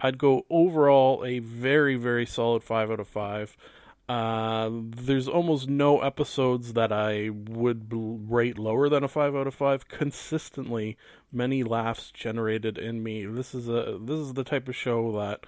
I'd 0.00 0.18
go 0.18 0.46
overall 0.48 1.24
a 1.24 1.40
very, 1.40 1.96
very 1.96 2.26
solid 2.26 2.62
five 2.62 2.90
out 2.90 3.00
of 3.00 3.08
five. 3.08 3.56
Uh, 4.08 4.70
there's 4.72 5.28
almost 5.28 5.68
no 5.68 6.00
episodes 6.00 6.72
that 6.72 6.90
I 6.92 7.30
would 7.30 7.92
rate 7.92 8.58
lower 8.58 8.88
than 8.88 9.04
a 9.04 9.08
five 9.08 9.36
out 9.36 9.46
of 9.46 9.54
five. 9.54 9.88
Consistently, 9.88 10.96
many 11.32 11.62
laughs 11.62 12.10
generated 12.10 12.78
in 12.78 13.02
me. 13.02 13.24
This 13.26 13.54
is 13.54 13.68
a 13.68 13.98
this 14.00 14.18
is 14.18 14.34
the 14.34 14.42
type 14.44 14.68
of 14.68 14.74
show 14.74 15.12
that 15.18 15.44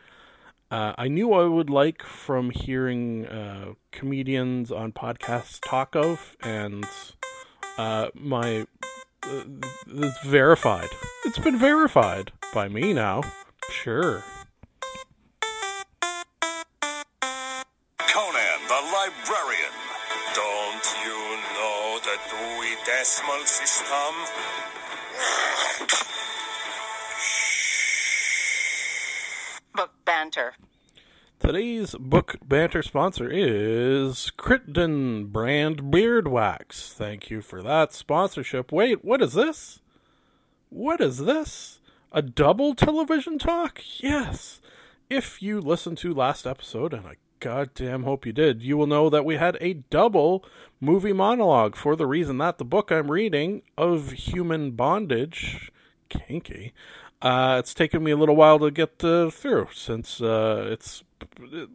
uh, 0.73 0.95
I 0.97 1.09
knew 1.09 1.35
I 1.35 1.45
would 1.45 1.69
like 1.69 2.03
from 2.03 2.49
hearing 2.49 3.27
uh, 3.27 3.75
comedians 3.91 4.73
on 4.73 4.93
podcasts 4.93 5.61
talk 5.61 5.95
of, 5.95 6.35
and 6.43 6.87
uh, 7.77 8.09
my 8.15 8.67
uh, 9.23 9.45
it's 9.87 10.25
verified. 10.25 10.89
It's 11.27 11.39
been 11.39 11.59
verified 11.59 12.33
by 12.55 12.69
me 12.69 12.95
now. 12.95 13.21
Sure. 13.71 14.25
Conan 17.99 18.61
the 18.69 18.81
Librarian. 18.97 19.75
Don't 20.35 20.87
you 21.05 21.37
know 21.53 22.01
the 22.03 22.17
Dewey 22.31 22.77
Decimal 22.87 23.45
System? 23.45 24.62
Banter. 30.33 30.55
Today's 31.39 31.95
book 31.99 32.37
banter 32.43 32.83
sponsor 32.83 33.29
is 33.31 34.31
Crittenden 34.31 35.27
brand 35.27 35.91
beard 35.91 36.29
wax. 36.29 36.93
Thank 36.93 37.29
you 37.29 37.43
for 37.43 37.63
that 37.63 37.93
sponsorship. 37.93 38.73
Wait, 38.73 39.05
what 39.05 39.21
is 39.21 39.35
this? 39.35 39.81
What 40.71 41.01
is 41.01 41.19
this? 41.19 41.81
A 42.13 42.23
double 42.23 42.75
television 42.75 43.39
talk? 43.39 43.83
Yes. 43.99 44.61
If 45.11 45.43
you 45.43 45.61
listened 45.61 45.99
to 45.99 46.15
last 46.15 46.47
episode, 46.47 46.95
and 46.95 47.07
I 47.07 47.17
goddamn 47.41 48.05
hope 48.05 48.25
you 48.25 48.33
did, 48.33 48.63
you 48.63 48.77
will 48.77 48.87
know 48.87 49.11
that 49.11 49.25
we 49.25 49.37
had 49.37 49.59
a 49.61 49.75
double 49.91 50.45
movie 50.81 51.13
monologue 51.13 51.77
for 51.77 51.95
the 51.95 52.07
reason 52.07 52.39
that 52.39 52.57
the 52.57 52.65
book 52.65 52.91
I'm 52.91 53.11
reading 53.11 53.63
of 53.77 54.13
human 54.13 54.71
bondage, 54.71 55.71
kinky, 56.09 56.73
uh, 57.23 57.57
it's 57.59 57.73
taken 57.73 58.03
me 58.03 58.11
a 58.11 58.17
little 58.17 58.35
while 58.35 58.59
to 58.59 58.71
get 58.71 59.03
uh, 59.05 59.31
through 59.31 59.69
since 59.73 60.21
uh, 60.21 60.69
it's 60.71 61.05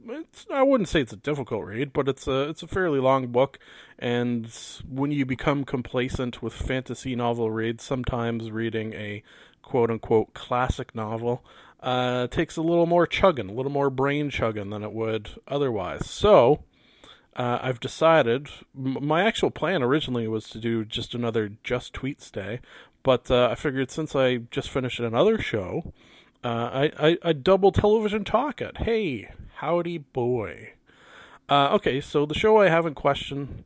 it's 0.09 0.45
I 0.51 0.61
wouldn't 0.61 0.89
say 0.89 0.99
it's 1.01 1.13
a 1.13 1.17
difficult 1.17 1.65
read, 1.65 1.93
but 1.93 2.09
it's 2.09 2.27
a 2.27 2.49
it's 2.49 2.63
a 2.63 2.67
fairly 2.67 2.99
long 2.99 3.27
book, 3.27 3.57
and 3.97 4.47
when 4.89 5.11
you 5.11 5.25
become 5.25 5.63
complacent 5.63 6.41
with 6.41 6.51
fantasy 6.53 7.15
novel 7.15 7.49
reads, 7.49 7.85
sometimes 7.85 8.51
reading 8.51 8.93
a 8.93 9.23
quote 9.61 9.89
unquote 9.89 10.33
classic 10.33 10.93
novel 10.93 11.45
uh, 11.81 12.27
takes 12.27 12.57
a 12.57 12.61
little 12.61 12.85
more 12.85 13.07
chugging, 13.07 13.49
a 13.49 13.53
little 13.53 13.71
more 13.71 13.89
brain 13.89 14.29
chugging 14.29 14.69
than 14.69 14.83
it 14.83 14.93
would 14.93 15.31
otherwise. 15.47 16.09
So. 16.09 16.63
Uh, 17.35 17.59
I've 17.61 17.79
decided. 17.79 18.49
M- 18.75 18.97
my 18.99 19.21
actual 19.21 19.51
plan 19.51 19.83
originally 19.83 20.27
was 20.27 20.49
to 20.49 20.57
do 20.57 20.83
just 20.83 21.13
another 21.13 21.51
Just 21.63 21.93
Tweets 21.93 22.31
Day, 22.31 22.61
but 23.07 23.31
uh, 23.31 23.47
I 23.49 23.55
figured 23.55 23.89
since 23.89 24.17
I 24.17 24.35
just 24.51 24.69
finished 24.69 24.99
another 24.99 25.39
show, 25.39 25.93
uh, 26.43 26.89
I, 26.89 26.91
I, 26.99 27.17
I 27.23 27.31
double 27.31 27.71
television 27.71 28.25
talk 28.25 28.59
it. 28.59 28.79
Hey, 28.79 29.31
howdy 29.59 29.97
boy. 29.97 30.73
Uh, 31.47 31.69
okay, 31.75 32.01
so 32.01 32.25
the 32.25 32.33
show 32.33 32.57
I 32.57 32.67
have 32.67 32.85
in 32.85 32.95
question 32.95 33.63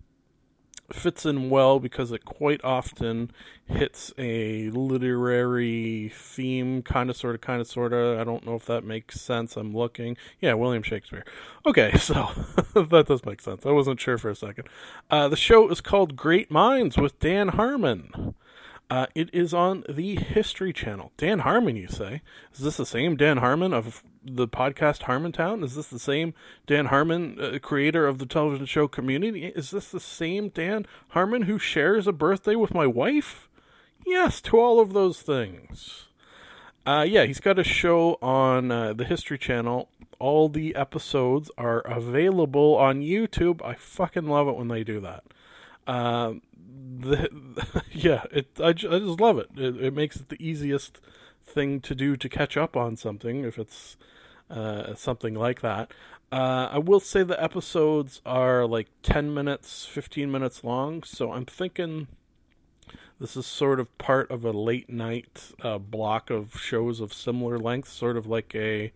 fits 0.91 1.25
in 1.25 1.49
well 1.49 1.79
because 1.79 2.11
it 2.11 2.23
quite 2.23 2.63
often 2.63 3.31
hits 3.65 4.13
a 4.19 4.69
literary 4.69 6.11
theme, 6.13 6.83
kind 6.83 7.09
of, 7.09 7.17
sort 7.17 7.33
of, 7.33 7.41
kind 7.41 7.61
of, 7.61 7.65
sort 7.65 7.93
of. 7.93 8.19
I 8.19 8.23
don't 8.23 8.45
know 8.45 8.53
if 8.53 8.67
that 8.67 8.83
makes 8.83 9.19
sense. 9.19 9.57
I'm 9.57 9.75
looking. 9.75 10.17
Yeah, 10.39 10.53
William 10.53 10.83
Shakespeare. 10.83 11.25
Okay, 11.65 11.93
so 11.97 12.29
that 12.75 13.05
does 13.07 13.25
make 13.25 13.41
sense. 13.41 13.65
I 13.65 13.71
wasn't 13.71 13.99
sure 13.99 14.19
for 14.19 14.29
a 14.29 14.35
second. 14.35 14.67
Uh, 15.09 15.27
the 15.29 15.35
show 15.35 15.67
is 15.71 15.81
called 15.81 16.15
Great 16.15 16.51
Minds 16.51 16.95
with 16.95 17.19
Dan 17.19 17.47
Harmon. 17.47 18.35
Uh, 18.91 19.05
it 19.15 19.29
is 19.33 19.53
on 19.53 19.85
the 19.87 20.17
History 20.17 20.73
Channel. 20.73 21.13
Dan 21.15 21.39
Harmon, 21.39 21.77
you 21.77 21.87
say? 21.87 22.21
Is 22.53 22.59
this 22.59 22.75
the 22.75 22.85
same 22.85 23.15
Dan 23.15 23.37
Harmon 23.37 23.73
of 23.73 24.03
the 24.21 24.49
podcast 24.49 25.03
Harmontown? 25.03 25.63
Is 25.63 25.75
this 25.75 25.87
the 25.87 25.97
same 25.97 26.33
Dan 26.67 26.87
Harmon, 26.87 27.39
uh, 27.39 27.57
creator 27.59 28.05
of 28.05 28.19
the 28.19 28.25
television 28.25 28.65
show 28.65 28.89
Community? 28.89 29.45
Is 29.45 29.71
this 29.71 29.91
the 29.91 30.01
same 30.01 30.49
Dan 30.49 30.85
Harmon 31.11 31.43
who 31.43 31.57
shares 31.57 32.05
a 32.05 32.11
birthday 32.11 32.53
with 32.53 32.73
my 32.73 32.85
wife? 32.85 33.47
Yes, 34.05 34.41
to 34.41 34.59
all 34.59 34.81
of 34.81 34.91
those 34.91 35.21
things. 35.21 36.07
Uh, 36.85 37.05
yeah, 37.07 37.23
he's 37.23 37.39
got 37.39 37.57
a 37.57 37.63
show 37.63 38.17
on 38.21 38.71
uh, 38.71 38.91
the 38.91 39.05
History 39.05 39.37
Channel. 39.37 39.87
All 40.19 40.49
the 40.49 40.75
episodes 40.75 41.49
are 41.57 41.79
available 41.79 42.75
on 42.75 42.99
YouTube. 42.99 43.65
I 43.65 43.75
fucking 43.75 44.27
love 44.27 44.49
it 44.49 44.57
when 44.57 44.67
they 44.67 44.83
do 44.83 44.99
that. 44.99 45.23
Uh, 45.87 46.33
the, 46.99 47.83
yeah, 47.91 48.23
it 48.31 48.49
I, 48.59 48.67
I 48.67 48.73
just 48.73 49.19
love 49.19 49.37
it. 49.37 49.49
it. 49.55 49.81
It 49.81 49.93
makes 49.93 50.17
it 50.17 50.29
the 50.29 50.43
easiest 50.45 50.99
thing 51.45 51.79
to 51.81 51.95
do 51.95 52.15
to 52.15 52.29
catch 52.29 52.57
up 52.57 52.75
on 52.75 52.95
something 52.95 53.43
if 53.43 53.57
it's 53.57 53.97
uh, 54.49 54.95
something 54.95 55.33
like 55.35 55.61
that. 55.61 55.91
Uh, 56.31 56.69
I 56.71 56.77
will 56.77 57.01
say 57.01 57.23
the 57.23 57.41
episodes 57.41 58.21
are 58.25 58.65
like 58.65 58.87
10 59.03 59.33
minutes, 59.33 59.85
15 59.85 60.31
minutes 60.31 60.63
long, 60.63 61.03
so 61.03 61.33
I'm 61.33 61.45
thinking 61.45 62.07
this 63.19 63.35
is 63.35 63.45
sort 63.45 63.79
of 63.79 63.95
part 63.97 64.31
of 64.31 64.45
a 64.45 64.51
late 64.51 64.89
night 64.89 65.51
uh, 65.61 65.77
block 65.77 66.29
of 66.29 66.57
shows 66.59 67.01
of 67.01 67.13
similar 67.13 67.59
length, 67.59 67.89
sort 67.89 68.17
of 68.17 68.27
like 68.27 68.55
a 68.55 68.93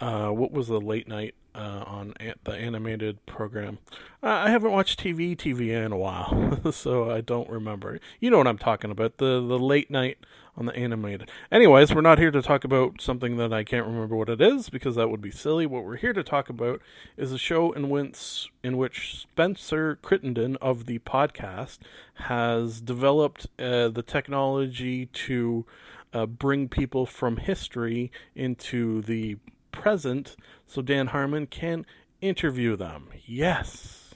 uh, 0.00 0.28
what 0.28 0.52
was 0.52 0.68
the 0.68 0.80
late 0.80 1.08
night 1.08 1.34
uh, 1.54 1.84
on 1.86 2.14
a- 2.20 2.34
the 2.44 2.52
animated 2.52 3.24
program? 3.26 3.78
Uh, 4.22 4.26
I 4.28 4.50
haven't 4.50 4.72
watched 4.72 5.02
TV 5.02 5.36
TV 5.36 5.70
in 5.70 5.92
a 5.92 5.96
while, 5.96 6.60
so 6.72 7.10
I 7.10 7.20
don't 7.20 7.48
remember. 7.48 8.00
You 8.20 8.30
know 8.30 8.38
what 8.38 8.46
I'm 8.46 8.58
talking 8.58 8.90
about 8.90 9.18
the 9.18 9.40
the 9.40 9.58
late 9.58 9.90
night 9.90 10.18
on 10.56 10.66
the 10.66 10.74
animated. 10.74 11.30
Anyways, 11.52 11.94
we're 11.94 12.00
not 12.00 12.18
here 12.18 12.32
to 12.32 12.42
talk 12.42 12.64
about 12.64 13.00
something 13.00 13.36
that 13.36 13.52
I 13.52 13.62
can't 13.62 13.86
remember 13.86 14.16
what 14.16 14.28
it 14.28 14.40
is 14.40 14.68
because 14.68 14.96
that 14.96 15.08
would 15.08 15.20
be 15.20 15.30
silly. 15.30 15.66
What 15.66 15.84
we're 15.84 15.96
here 15.96 16.12
to 16.12 16.24
talk 16.24 16.48
about 16.48 16.82
is 17.16 17.30
a 17.30 17.38
show 17.38 17.70
in 17.72 17.88
which 17.88 18.50
in 18.64 18.76
which 18.76 19.20
Spencer 19.20 19.98
Crittenden 20.02 20.56
of 20.56 20.86
the 20.86 20.98
podcast 20.98 21.78
has 22.14 22.80
developed 22.80 23.46
uh, 23.58 23.88
the 23.88 24.02
technology 24.04 25.06
to 25.06 25.64
uh, 26.12 26.26
bring 26.26 26.68
people 26.68 27.06
from 27.06 27.36
history 27.36 28.10
into 28.34 29.02
the 29.02 29.36
present 29.72 30.36
so 30.66 30.82
Dan 30.82 31.08
Harmon 31.08 31.46
can 31.46 31.86
interview 32.20 32.76
them. 32.76 33.08
Yes. 33.24 34.14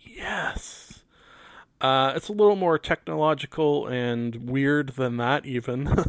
Yes. 0.00 1.04
Uh, 1.80 2.12
it's 2.16 2.28
a 2.28 2.32
little 2.32 2.56
more 2.56 2.78
technological 2.78 3.86
and 3.86 4.48
weird 4.48 4.90
than 4.90 5.18
that, 5.18 5.44
even. 5.44 6.04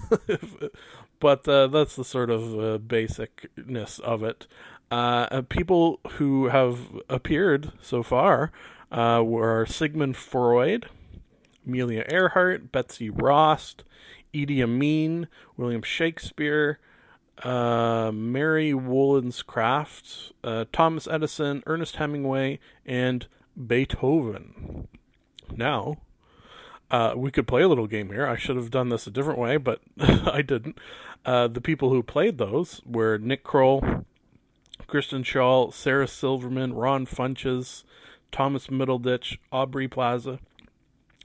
but 1.20 1.48
uh, 1.48 1.68
that's 1.68 1.96
the 1.96 2.06
sort 2.06 2.30
of 2.30 2.54
uh, 2.54 2.78
basicness 2.78 4.00
of 4.00 4.24
it. 4.24 4.48
Uh, 4.90 5.28
uh, 5.30 5.42
people 5.42 6.00
who 6.12 6.48
have 6.48 6.80
appeared 7.10 7.74
so 7.82 8.02
far 8.02 8.52
uh, 8.92 9.22
were 9.24 9.66
Sigmund 9.66 10.16
Freud, 10.16 10.88
Amelia 11.66 12.06
Earhart, 12.10 12.72
Betsy 12.72 13.10
Ross, 13.10 13.76
Idi 14.34 14.64
Amin, 14.64 15.28
William 15.58 15.82
Shakespeare, 15.82 16.80
uh, 17.44 18.12
Mary 18.14 18.74
Wollstonecraft, 18.74 20.34
uh, 20.44 20.66
Thomas 20.72 21.08
Edison, 21.08 21.64
Ernest 21.66 21.98
Hemingway, 21.98 22.60
and 22.86 23.28
Beethoven. 23.56 24.88
Now, 25.56 25.98
uh, 26.90 27.14
we 27.16 27.32
could 27.32 27.48
play 27.48 27.64
a 27.64 27.68
little 27.68 27.88
game 27.88 28.10
here. 28.10 28.26
I 28.28 28.38
should 28.38 28.56
have 28.56 28.72
done 28.72 28.90
this 28.90 29.08
a 29.08 29.12
different 29.12 29.40
way, 29.40 29.58
but 29.58 29.82
I 30.00 30.42
didn't. 30.42 30.78
Uh, 31.26 31.48
the 31.48 31.62
people 31.62 31.90
who 31.90 32.02
played 32.02 32.38
those 32.38 32.82
were 32.86 33.18
Nick 33.18 33.44
Kroll, 33.44 34.06
Kristen 34.88 35.24
Schaal, 35.24 35.74
Sarah 35.74 36.08
Silverman, 36.08 36.74
Ron 36.74 37.06
Funches, 37.06 37.84
Thomas 38.32 38.68
Middleditch, 38.68 39.38
Aubrey 39.52 39.88
Plaza, 39.88 40.40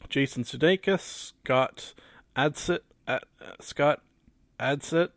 Jason 0.09 0.43
Sudeikis, 0.43 1.33
Scott 1.45 1.95
Adsit, 2.37 2.81
uh, 3.07 3.21
Scott 3.61 4.03
Adsit, 4.59 5.11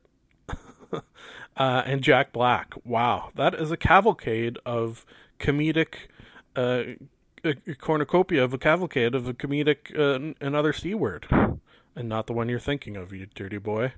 uh, 1.58 1.84
and 1.86 2.02
Jack 2.02 2.32
Black. 2.32 2.74
Wow, 2.84 3.32
that 3.36 3.54
is 3.56 3.72
a 3.72 3.78
cavalcade 3.78 4.58
of 4.66 5.06
comedic, 5.40 5.96
uh, 6.56 6.84
a, 7.44 7.56
cornucopia 7.80 8.44
of 8.44 8.54
a 8.54 8.58
cavalcade 8.58 9.16
of 9.16 9.28
a 9.28 9.34
comedic 9.34 9.98
uh, 9.98 10.34
another 10.46 10.74
c 10.74 10.94
word, 10.94 11.28
and 11.96 12.10
not 12.10 12.28
the 12.28 12.34
one 12.34 12.50
you're 12.50 12.60
thinking 12.60 12.96
of, 12.96 13.14
you 13.14 13.28
dirty 13.36 13.58
boy. 13.58 13.94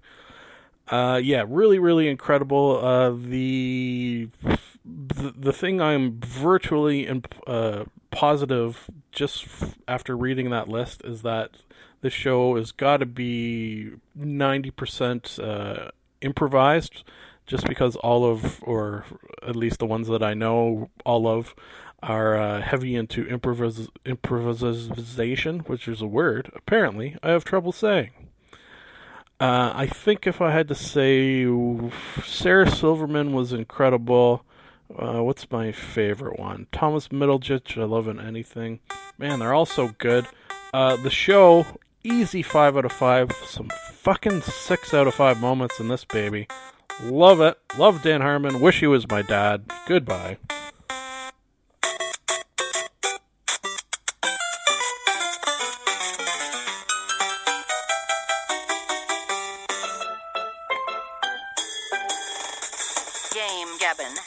Uh, 0.90 1.20
yeah, 1.22 1.44
really, 1.48 1.80
really 1.80 2.08
incredible. 2.08 2.80
Uh, 2.84 3.10
the, 3.10 4.30
the 4.86 5.34
the 5.38 5.54
thing 5.54 5.82
I'm 5.82 6.20
virtually 6.22 7.08
imp- 7.08 7.36
uh, 7.46 7.86
positive 8.10 8.90
just 9.12 9.44
f- 9.46 9.78
after 9.88 10.16
reading 10.16 10.50
that 10.52 10.70
list 10.70 11.02
is 11.04 11.24
that 11.24 11.58
the 12.02 12.10
show 12.10 12.56
has 12.56 12.72
got 12.72 12.98
to 12.98 13.06
be 13.06 13.92
ninety 14.16 14.72
percent 14.72 15.38
uh, 15.42 15.90
improvised, 16.22 17.04
just 17.46 17.66
because 17.66 17.96
all 17.98 18.26
of, 18.26 18.62
or 18.64 19.06
at 19.46 19.56
least 19.56 19.80
the 19.80 19.86
ones 19.86 20.08
that 20.08 20.24
I 20.24 20.34
know, 20.34 20.90
all 21.06 21.28
of, 21.28 21.56
are 22.04 22.38
uh, 22.38 22.62
heavy 22.62 22.96
into 22.96 23.26
improvis- 23.26 23.90
improvisation, 24.06 25.60
which 25.62 25.88
is 25.88 26.02
a 26.02 26.08
word 26.08 26.52
apparently 26.56 27.18
I 27.24 27.30
have 27.32 27.44
trouble 27.44 27.72
saying. 27.72 28.12
Uh, 29.40 29.72
I 29.76 29.86
think 29.86 30.26
if 30.26 30.42
I 30.42 30.52
had 30.52 30.68
to 30.70 30.76
say, 30.76 31.48
Sarah 32.24 32.70
Silverman 32.70 33.34
was 33.34 33.54
incredible. 33.54 34.44
Uh, 34.96 35.22
what's 35.22 35.52
my 35.52 35.72
favorite 35.72 36.40
one? 36.40 36.66
Thomas 36.72 37.10
Middleditch. 37.10 37.80
I 37.80 37.86
love 37.86 38.08
in 38.08 38.20
anything. 38.20 38.80
Man, 39.18 39.40
they're 39.40 39.54
all 39.54 39.68
so 39.68 39.90
good. 40.00 40.26
Uh, 40.74 40.96
the 40.96 41.12
show, 41.12 41.68
easy 42.08 42.42
five 42.42 42.78
out 42.78 42.86
of 42.86 42.92
five. 42.92 43.32
Some 43.46 43.70
fucking 43.92 44.42
six 44.42 44.94
out 44.94 45.08
of 45.08 45.14
five 45.14 45.40
moments 45.40 45.80
in 45.80 45.88
this 45.88 46.06
baby. 46.06 46.48
Love 47.04 47.42
it. 47.42 47.58
Love 47.78 48.02
Dan 48.02 48.22
Harmon. 48.22 48.60
Wish 48.60 48.80
he 48.80 48.88
was 48.88 49.08
my 49.10 49.22
dad. 49.22 49.66
Goodbye. 49.88 50.38
Game 63.34 63.68
Gabbin. 63.80 64.18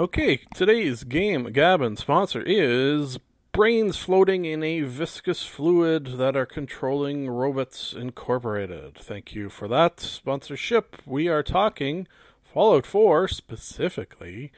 Okay, 0.00 0.40
today's 0.54 1.04
game, 1.04 1.52
Gabbin, 1.52 1.98
sponsor 1.98 2.42
is 2.46 3.18
brains 3.52 3.98
floating 3.98 4.46
in 4.46 4.62
a 4.62 4.80
viscous 4.80 5.42
fluid 5.42 6.16
that 6.16 6.34
are 6.34 6.46
controlling 6.46 7.28
robots 7.28 7.92
incorporated. 7.92 8.96
Thank 8.96 9.34
you 9.34 9.50
for 9.50 9.68
that 9.68 10.00
sponsorship. 10.00 10.96
We 11.04 11.28
are 11.28 11.42
talking 11.42 12.08
Fallout 12.42 12.86
4 12.86 13.28
specifically. 13.28 14.52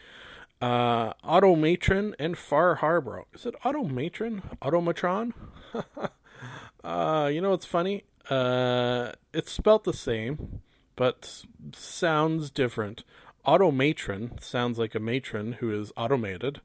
Uh, 0.62 1.12
Automatron 1.24 2.14
and 2.20 2.38
Far 2.38 2.76
Harbor. 2.76 3.24
Is 3.34 3.44
it 3.44 3.56
Automatron? 3.64 4.42
Automatron? 4.62 5.32
uh, 6.84 7.28
you 7.32 7.40
know 7.40 7.50
what's 7.50 7.66
funny? 7.66 8.04
Uh, 8.30 9.10
it's 9.32 9.50
spelt 9.50 9.82
the 9.82 9.92
same, 9.92 10.60
but 10.94 11.42
sounds 11.72 12.48
different. 12.48 13.02
Automatron 13.44 14.40
sounds 14.40 14.78
like 14.78 14.94
a 14.94 15.00
matron 15.00 15.54
who 15.54 15.72
is 15.72 15.92
automated, 15.96 16.60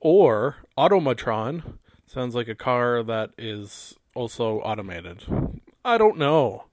or 0.00 0.56
Automatron 0.76 1.78
sounds 2.06 2.34
like 2.34 2.48
a 2.48 2.54
car 2.54 3.02
that 3.02 3.30
is 3.36 3.94
also 4.14 4.60
automated. 4.60 5.24
I 5.84 5.98
don't 5.98 6.18
know. 6.18 6.64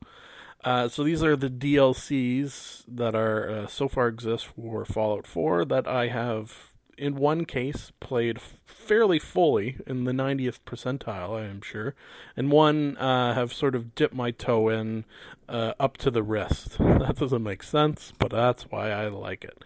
Uh, 0.63 0.87
so 0.87 1.03
these 1.03 1.23
are 1.23 1.35
the 1.35 1.49
DLCs 1.49 2.85
that 2.87 3.13
are 3.13 3.49
uh, 3.49 3.67
so 3.67 3.87
far 3.87 4.07
exist 4.07 4.47
for 4.47 4.83
Fallout 4.83 5.27
4 5.27 5.63
that 5.65 5.87
I 5.87 6.07
have, 6.07 6.73
in 6.97 7.15
one 7.15 7.45
case, 7.45 7.91
played 7.99 8.39
fairly 8.65 9.19
fully 9.19 9.77
in 9.85 10.05
the 10.05 10.11
90th 10.11 10.59
percentile, 10.65 11.39
I 11.39 11.45
am 11.45 11.61
sure, 11.61 11.93
and 12.35 12.51
one 12.51 12.97
uh, 12.97 13.35
have 13.35 13.53
sort 13.53 13.75
of 13.75 13.93
dipped 13.93 14.15
my 14.15 14.31
toe 14.31 14.69
in 14.69 15.05
uh, 15.47 15.73
up 15.79 15.97
to 15.97 16.09
the 16.09 16.23
wrist. 16.23 16.77
That 16.79 17.17
doesn't 17.17 17.43
make 17.43 17.61
sense, 17.61 18.11
but 18.17 18.31
that's 18.31 18.63
why 18.71 18.89
I 18.89 19.07
like 19.07 19.43
it. 19.43 19.63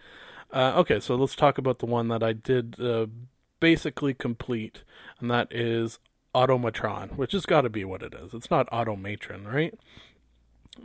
Uh, 0.52 0.74
okay, 0.76 1.00
so 1.00 1.14
let's 1.14 1.36
talk 1.36 1.56
about 1.56 1.78
the 1.78 1.86
one 1.86 2.08
that 2.08 2.22
I 2.22 2.34
did 2.34 2.78
uh, 2.78 3.06
basically 3.60 4.14
complete, 4.14 4.82
and 5.20 5.30
that 5.30 5.48
is 5.50 5.98
Automatron, 6.34 7.16
which 7.16 7.32
has 7.32 7.46
got 7.46 7.62
to 7.62 7.70
be 7.70 7.84
what 7.84 8.02
it 8.02 8.14
is. 8.14 8.34
It's 8.34 8.50
not 8.50 8.70
Automatron, 8.70 9.52
right? 9.52 9.78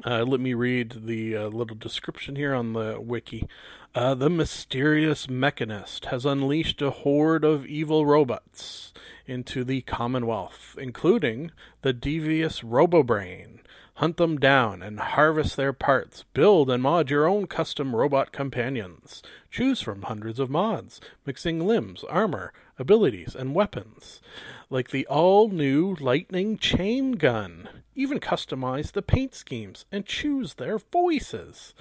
Uh, 0.04 0.24
let 0.24 0.40
me 0.40 0.54
read 0.54 1.06
the 1.06 1.38
uh, 1.38 1.48
little 1.48 1.76
description 1.76 2.36
here 2.36 2.54
on 2.54 2.74
the 2.74 3.00
wiki. 3.00 3.48
Uh, 3.94 4.14
the 4.14 4.30
mysterious 4.30 5.28
mechanist 5.28 6.06
has 6.06 6.26
unleashed 6.26 6.82
a 6.82 6.90
horde 6.90 7.46
of 7.46 7.66
evil 7.66 8.06
robots 8.06 8.94
into 9.26 9.64
the 9.64 9.82
Commonwealth, 9.82 10.76
including 10.80 11.52
the 11.82 11.94
devious 11.94 12.62
RoboBrain. 12.62 13.60
Hunt 13.96 14.18
them 14.18 14.38
down 14.38 14.82
and 14.82 15.00
harvest 15.00 15.56
their 15.56 15.72
parts. 15.72 16.26
Build 16.34 16.70
and 16.70 16.84
mod 16.84 17.10
your 17.10 17.26
own 17.28 17.48
custom 17.48 17.96
robot 17.96 18.34
companions. 18.34 19.24
Choose 19.50 19.82
from 19.82 20.04
hundreds 20.04 20.38
of 20.38 20.50
mods, 20.50 21.00
mixing 21.26 21.66
limbs, 21.66 22.04
armor, 22.10 22.52
abilities, 22.78 23.36
and 23.36 23.56
weapons. 23.56 24.22
Like 24.70 24.90
the 24.90 25.08
all 25.08 25.48
new 25.48 25.96
Lightning 26.00 26.58
Chain 26.58 27.14
Gun. 27.14 27.70
Even 27.96 28.20
customize 28.20 28.92
the 28.92 29.02
paint 29.02 29.34
schemes 29.34 29.86
and 29.94 30.06
choose 30.06 30.56
their 30.56 30.78
voices. 30.78 31.74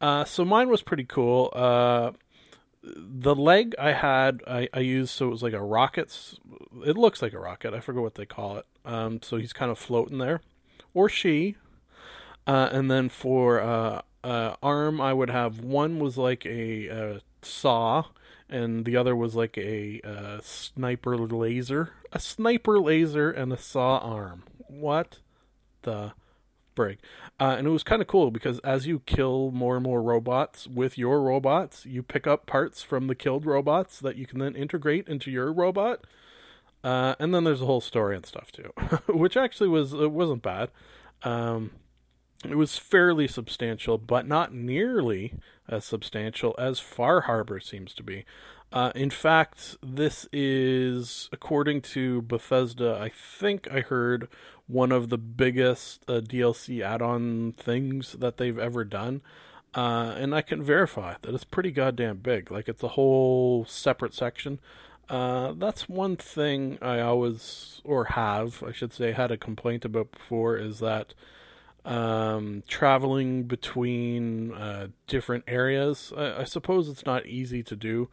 Uh, 0.00 0.24
so 0.24 0.46
mine 0.46 0.70
was 0.70 0.80
pretty 0.80 1.04
cool. 1.04 1.50
Uh, 1.54 2.12
the 2.82 3.34
leg 3.34 3.74
I 3.78 3.92
had, 3.92 4.42
I, 4.46 4.68
I 4.72 4.80
used 4.80 5.10
so 5.10 5.26
it 5.26 5.30
was 5.30 5.42
like 5.42 5.52
a 5.52 5.62
rocket. 5.62 6.16
It 6.86 6.96
looks 6.96 7.20
like 7.20 7.34
a 7.34 7.38
rocket. 7.38 7.74
I 7.74 7.80
forget 7.80 8.02
what 8.02 8.14
they 8.14 8.24
call 8.24 8.56
it. 8.56 8.66
Um, 8.84 9.20
so 9.22 9.36
he's 9.36 9.52
kind 9.52 9.70
of 9.70 9.78
floating 9.78 10.16
there, 10.16 10.40
or 10.94 11.08
she. 11.08 11.56
Uh, 12.46 12.68
and 12.72 12.90
then 12.90 13.08
for 13.08 13.60
uh, 13.60 14.02
uh, 14.24 14.56
arm 14.62 15.00
I 15.00 15.12
would 15.12 15.30
have 15.30 15.60
one 15.60 15.98
was 15.98 16.16
like 16.16 16.46
a, 16.46 16.88
uh 16.88 17.18
saw, 17.42 18.04
and 18.48 18.84
the 18.84 18.96
other 18.96 19.14
was 19.14 19.34
like 19.34 19.56
a 19.58 20.00
uh, 20.02 20.40
sniper 20.42 21.16
laser. 21.16 21.92
A 22.12 22.18
sniper 22.18 22.78
laser 22.78 23.30
and 23.30 23.52
a 23.52 23.56
saw 23.56 23.98
arm. 23.98 24.44
What 24.68 25.20
the 25.82 26.12
brig? 26.74 26.98
Uh, 27.38 27.56
and 27.58 27.66
it 27.66 27.70
was 27.70 27.82
kind 27.82 28.00
of 28.00 28.08
cool 28.08 28.30
because 28.30 28.58
as 28.60 28.86
you 28.86 29.00
kill 29.00 29.50
more 29.50 29.76
and 29.76 29.84
more 29.84 30.02
robots 30.02 30.66
with 30.66 30.96
your 30.96 31.22
robots, 31.22 31.84
you 31.84 32.02
pick 32.02 32.26
up 32.26 32.46
parts 32.46 32.82
from 32.82 33.06
the 33.06 33.14
killed 33.14 33.44
robots 33.44 34.00
that 34.00 34.16
you 34.16 34.26
can 34.26 34.38
then 34.38 34.56
integrate 34.56 35.08
into 35.08 35.30
your 35.30 35.52
robot. 35.52 36.04
Uh, 36.84 37.14
and 37.18 37.34
then 37.34 37.44
there's 37.44 37.62
a 37.62 37.66
whole 37.66 37.80
story 37.80 38.16
and 38.16 38.24
stuff 38.24 38.52
too, 38.52 38.72
which 39.12 39.36
actually 39.36 39.68
was 39.68 39.92
it 39.92 40.12
wasn't 40.12 40.42
bad. 40.42 40.70
Um, 41.22 41.72
it 42.44 42.56
was 42.56 42.78
fairly 42.78 43.26
substantial, 43.26 43.98
but 43.98 44.26
not 44.26 44.54
nearly 44.54 45.34
as 45.68 45.84
substantial 45.84 46.54
as 46.56 46.78
Far 46.78 47.22
Harbor 47.22 47.58
seems 47.58 47.92
to 47.94 48.02
be. 48.02 48.24
Uh, 48.70 48.92
in 48.94 49.10
fact, 49.10 49.76
this 49.82 50.28
is, 50.32 51.28
according 51.32 51.80
to 51.80 52.22
Bethesda, 52.22 52.98
I 53.00 53.08
think 53.08 53.66
I 53.72 53.80
heard 53.80 54.28
one 54.66 54.92
of 54.92 55.08
the 55.08 55.18
biggest 55.18 56.04
uh, 56.06 56.20
DLC 56.20 56.82
add 56.82 57.00
on 57.00 57.52
things 57.52 58.12
that 58.12 58.36
they've 58.36 58.58
ever 58.58 58.84
done. 58.84 59.22
Uh, 59.74 60.14
and 60.16 60.34
I 60.34 60.42
can 60.42 60.62
verify 60.62 61.14
that 61.22 61.34
it's 61.34 61.44
pretty 61.44 61.70
goddamn 61.70 62.18
big. 62.18 62.50
Like, 62.50 62.68
it's 62.68 62.82
a 62.82 62.88
whole 62.88 63.64
separate 63.66 64.14
section. 64.14 64.60
Uh, 65.08 65.54
that's 65.56 65.88
one 65.88 66.16
thing 66.16 66.78
I 66.82 67.00
always, 67.00 67.80
or 67.82 68.04
have, 68.04 68.62
I 68.62 68.72
should 68.72 68.92
say, 68.92 69.12
had 69.12 69.30
a 69.30 69.38
complaint 69.38 69.84
about 69.84 70.12
before 70.12 70.58
is 70.58 70.80
that 70.80 71.14
um, 71.84 72.62
traveling 72.68 73.44
between 73.44 74.52
uh, 74.52 74.88
different 75.06 75.44
areas. 75.46 76.12
I, 76.14 76.40
I, 76.40 76.44
suppose 76.44 76.90
it's 76.90 77.06
not 77.06 77.24
easy 77.24 77.62
to 77.62 77.74
do 77.74 78.10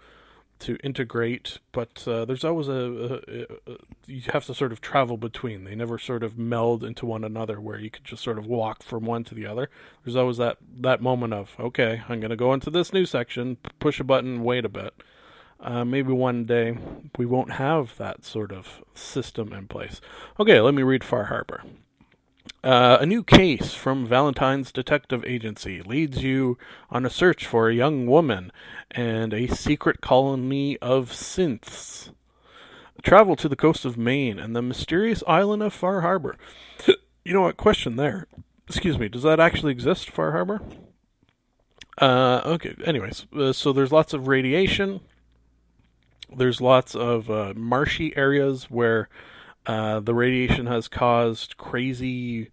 to 0.60 0.78
integrate, 0.78 1.60
but 1.74 2.08
uh, 2.08 2.24
there's 2.24 2.46
always 2.46 2.70
a, 2.70 3.22
a, 3.28 3.72
a, 3.72 3.78
you 4.08 4.22
have 4.32 4.46
to 4.46 4.54
sort 4.54 4.72
of 4.72 4.80
travel 4.80 5.18
between. 5.18 5.66
They 5.66 5.76
never 5.76 6.00
sort 6.00 6.24
of 6.24 6.38
meld 6.38 6.86
into 6.86 7.06
one 7.06 7.26
another 7.26 7.60
where 7.60 7.78
you 7.78 7.90
could 7.90 8.06
just 8.06 8.24
sort 8.24 8.38
of 8.38 8.46
walk 8.46 8.82
from 8.82 9.04
one 9.04 9.26
to 9.26 9.36
the 9.36 9.46
other. 9.46 9.70
There's 10.06 10.16
always 10.16 10.38
that 10.38 10.58
that 10.80 11.02
moment 11.02 11.34
of 11.34 11.56
okay, 11.60 12.04
I'm 12.08 12.22
going 12.22 12.30
to 12.30 12.38
go 12.38 12.54
into 12.54 12.70
this 12.70 12.94
new 12.94 13.06
section, 13.06 13.58
push 13.80 14.00
a 14.00 14.06
button, 14.06 14.44
wait 14.44 14.64
a 14.64 14.70
bit. 14.70 14.94
Uh, 15.66 15.84
maybe 15.84 16.14
one 16.14 16.46
day 16.46 16.78
we 17.18 17.26
won't 17.26 17.54
have 17.54 17.98
that 17.98 18.24
sort 18.24 18.52
of 18.52 18.84
system 18.94 19.52
in 19.52 19.68
place. 19.68 20.00
Okay, 20.40 20.62
let 20.62 20.76
me 20.76 20.84
read 20.84 21.04
Far 21.04 21.26
Harbor. 21.26 21.64
Uh, 22.64 23.00
a 23.02 23.06
new 23.06 23.24
case 23.24 23.74
from 23.74 24.06
Valentine's 24.06 24.72
Detective 24.72 25.26
Agency 25.26 25.82
leads 25.82 26.22
you 26.22 26.56
on 26.92 27.04
a 27.04 27.10
search 27.10 27.48
for 27.48 27.68
a 27.68 27.74
young 27.74 28.06
woman 28.06 28.52
and 28.92 29.34
a 29.34 29.48
secret 29.48 30.02
colony 30.02 30.78
of 30.84 31.10
synths. 31.10 32.12
Travel 33.02 33.36
to 33.36 33.50
the 33.50 33.56
coast 33.56 33.86
of 33.86 33.98
Maine 33.98 34.38
and 34.38 34.56
the 34.56 34.62
mysterious 34.62 35.24
island 35.26 35.64
of 35.64 35.74
Far 35.74 36.02
Harbor. 36.02 36.36
you 37.26 37.34
know 37.34 37.42
what? 37.42 37.58
Question 37.58 37.96
there. 37.96 38.28
Excuse 38.68 39.00
me. 39.00 39.10
Does 39.10 39.24
that 39.24 39.40
actually 39.40 39.72
exist, 39.72 40.12
Far 40.12 40.32
Harbor? 40.32 40.62
Uh, 41.98 42.42
okay. 42.46 42.76
Anyways, 42.86 43.26
uh, 43.36 43.52
so 43.52 43.74
there's 43.74 43.92
lots 43.92 44.14
of 44.14 44.28
radiation. 44.28 45.02
There's 46.34 46.62
lots 46.62 46.96
of 46.96 47.30
uh, 47.30 47.54
marshy 47.56 48.16
areas 48.16 48.66
where 48.66 49.10
uh, 49.66 50.00
the 50.00 50.14
radiation 50.14 50.68
has 50.68 50.88
caused 50.88 51.58
crazy 51.58 52.52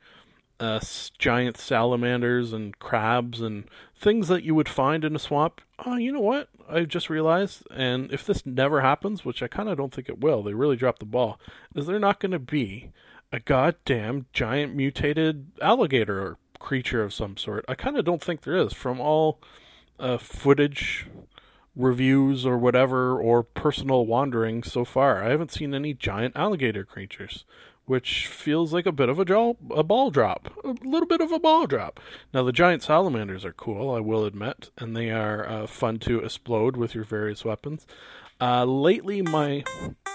uh, 0.61 0.81
giant 1.19 1.57
salamanders 1.57 2.53
and 2.53 2.79
crabs 2.79 3.41
and 3.41 3.65
things 3.99 4.29
that 4.29 4.45
you 4.45 4.55
would 4.55 4.69
find 4.69 5.05
in 5.05 5.17
a 5.17 5.19
swamp. 5.19 5.61
Oh, 5.85 5.97
you 5.97 6.13
know 6.13 6.21
what? 6.21 6.49
I 6.69 6.85
just 6.85 7.11
realized, 7.11 7.65
and 7.71 8.13
if 8.13 8.25
this 8.25 8.47
never 8.47 8.81
happens, 8.81 9.25
which 9.25 9.43
I 9.43 9.49
kind 9.49 9.69
of 9.69 9.77
don't 9.77 9.93
think 9.93 10.09
it 10.09 10.21
will, 10.21 10.43
they 10.43 10.55
really 10.55 10.77
dropped 10.77 11.01
the 11.01 11.05
ball, 11.05 11.41
is 11.75 11.87
there 11.87 11.99
not 11.99 12.21
going 12.21 12.33
to 12.33 12.39
be 12.39 12.91
a 13.33 13.41
goddamn 13.41 14.27
giant 14.33 14.75
mutated 14.75 15.49
alligator 15.61 16.21
or 16.21 16.39
creature 16.61 17.03
of 17.03 17.13
some 17.13 17.37
sort? 17.37 17.65
I 17.67 17.75
kind 17.75 17.99
of 17.99 18.05
don't 18.05 18.23
think 18.23 18.43
there 18.43 18.57
is 18.57 18.73
from 18.73 19.01
all 19.01 19.41
uh, 19.99 20.19
footage 20.19 21.07
reviews 21.75 22.45
or 22.45 22.59
whatever 22.59 23.19
or 23.19 23.43
personal 23.43 24.07
wandering 24.07 24.63
so 24.63 24.85
far. 24.85 25.25
I 25.25 25.31
haven't 25.31 25.53
seen 25.53 25.75
any 25.75 25.95
giant 25.95 26.37
alligator 26.37 26.85
creatures, 26.85 27.45
which 27.87 28.27
feels 28.27 28.73
like 28.73 28.87
a 28.87 28.93
bit 28.93 29.09
of 29.09 29.19
a, 29.19 29.25
jaw, 29.25 29.55
a 29.71 29.83
ball 29.83 30.11
drop, 30.11 30.53
a 30.65 30.75
little 30.87 31.07
bit 31.07 31.21
of 31.21 31.33
a 31.33 31.39
ball 31.39 31.67
drop. 31.67 32.01
Now 32.33 32.43
the 32.43 32.53
giant 32.53 32.83
salamanders 32.83 33.45
are 33.45 33.53
cool, 33.53 33.95
I 33.95 34.01
will 34.01 34.25
admit, 34.25 34.71
and 34.79 34.97
they 34.97 35.11
are 35.11 35.49
uh, 35.49 35.67
fun 35.67 35.99
to 36.01 36.21
explode 36.21 36.77
with 36.77 36.95
your 36.95 37.05
various 37.05 37.45
weapons. 37.45 37.87
Uh, 38.41 38.65
lately, 38.65 39.23
my 39.23 39.63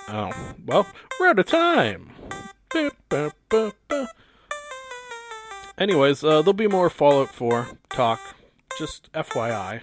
oh 0.10 0.54
well, 0.65 0.86
we're 1.20 1.30
out 1.30 1.39
of 1.39 1.46
time. 1.46 2.12
Anyways, 5.78 6.24
uh, 6.24 6.41
there'll 6.41 6.54
be 6.54 6.67
more 6.67 6.89
Fallout 6.89 7.30
4 7.30 7.67
talk. 7.89 8.20
Just 8.78 9.12
FYI. 9.13 9.82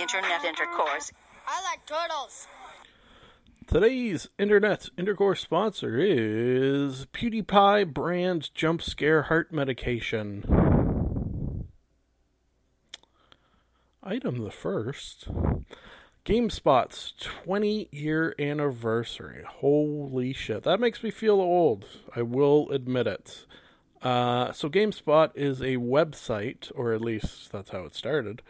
Internet 0.00 0.46
intercourse. 0.46 1.12
I 1.46 1.62
like 1.62 1.84
turtles. 1.84 2.46
Today's 3.66 4.30
internet 4.38 4.88
intercourse 4.96 5.42
sponsor 5.42 5.98
is 5.98 7.04
PewDiePie 7.12 7.92
brand 7.92 8.50
jump 8.54 8.80
scare 8.80 9.24
heart 9.24 9.52
medication. 9.52 11.66
Item 14.02 14.38
the 14.38 14.50
first. 14.50 15.28
GameSpot's 16.24 17.12
20 17.20 17.90
year 17.92 18.34
anniversary. 18.38 19.44
Holy 19.46 20.32
shit. 20.32 20.62
That 20.62 20.80
makes 20.80 21.02
me 21.02 21.10
feel 21.10 21.42
old. 21.42 21.84
I 22.16 22.22
will 22.22 22.70
admit 22.70 23.06
it. 23.06 23.44
Uh, 24.00 24.52
so, 24.52 24.70
GameSpot 24.70 25.32
is 25.34 25.60
a 25.60 25.76
website, 25.76 26.72
or 26.74 26.94
at 26.94 27.02
least 27.02 27.52
that's 27.52 27.68
how 27.68 27.84
it 27.84 27.94
started, 27.94 28.40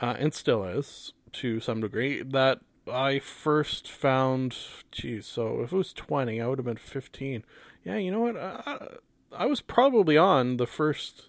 uh, 0.00 0.16
and 0.18 0.34
still 0.34 0.64
is 0.64 1.12
to 1.32 1.60
some 1.60 1.80
degree, 1.80 2.22
that 2.22 2.60
I 2.90 3.18
first 3.20 3.88
found. 3.88 4.56
Geez, 4.90 5.26
so 5.26 5.60
if 5.62 5.72
it 5.72 5.76
was 5.76 5.92
20, 5.92 6.40
I 6.40 6.46
would 6.46 6.58
have 6.58 6.66
been 6.66 6.76
15. 6.76 7.44
Yeah, 7.84 7.96
you 7.96 8.10
know 8.10 8.20
what? 8.20 8.36
I, 8.36 8.96
I 9.32 9.46
was 9.46 9.60
probably 9.60 10.16
on 10.16 10.56
the 10.56 10.66
first 10.66 11.28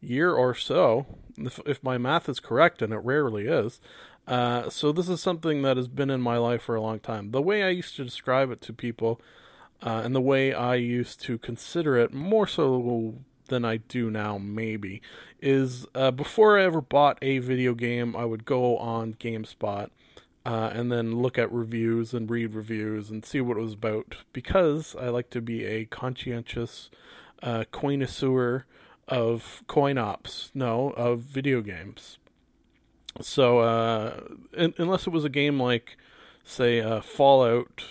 year 0.00 0.32
or 0.32 0.54
so, 0.54 1.06
if, 1.36 1.60
if 1.64 1.82
my 1.82 1.98
math 1.98 2.28
is 2.28 2.40
correct, 2.40 2.82
and 2.82 2.92
it 2.92 2.98
rarely 2.98 3.46
is. 3.46 3.80
Uh, 4.26 4.68
so 4.68 4.92
this 4.92 5.08
is 5.08 5.22
something 5.22 5.62
that 5.62 5.76
has 5.78 5.88
been 5.88 6.10
in 6.10 6.20
my 6.20 6.36
life 6.36 6.62
for 6.62 6.74
a 6.74 6.82
long 6.82 7.00
time. 7.00 7.30
The 7.30 7.40
way 7.40 7.62
I 7.62 7.70
used 7.70 7.96
to 7.96 8.04
describe 8.04 8.50
it 8.50 8.60
to 8.62 8.72
people, 8.72 9.20
uh, 9.82 10.02
and 10.04 10.14
the 10.14 10.20
way 10.20 10.52
I 10.52 10.74
used 10.74 11.20
to 11.22 11.38
consider 11.38 11.96
it 11.96 12.12
more 12.12 12.46
so 12.46 13.20
than 13.48 13.64
I 13.64 13.78
do 13.78 14.10
now, 14.10 14.38
maybe, 14.38 15.02
is 15.40 15.86
uh, 15.94 16.10
before 16.10 16.58
I 16.58 16.64
ever 16.64 16.80
bought 16.80 17.18
a 17.22 17.38
video 17.38 17.74
game, 17.74 18.16
I 18.16 18.24
would 18.24 18.44
go 18.44 18.76
on 18.78 19.14
GameSpot 19.14 19.90
uh, 20.46 20.70
and 20.72 20.90
then 20.90 21.20
look 21.20 21.36
at 21.38 21.52
reviews 21.52 22.14
and 22.14 22.30
read 22.30 22.54
reviews 22.54 23.10
and 23.10 23.24
see 23.24 23.40
what 23.40 23.58
it 23.58 23.60
was 23.60 23.74
about 23.74 24.16
because 24.32 24.96
I 24.98 25.08
like 25.08 25.30
to 25.30 25.40
be 25.40 25.64
a 25.64 25.84
conscientious 25.84 26.90
uh, 27.42 27.64
of 29.08 29.62
coin 29.66 29.98
ops, 29.98 30.50
no, 30.54 30.90
of 30.90 31.20
video 31.20 31.60
games. 31.60 32.18
So, 33.20 33.60
uh, 33.60 34.20
in, 34.56 34.74
unless 34.78 35.06
it 35.06 35.10
was 35.10 35.24
a 35.24 35.30
game 35.30 35.60
like, 35.60 35.96
say, 36.44 36.80
uh, 36.80 37.00
Fallout 37.00 37.84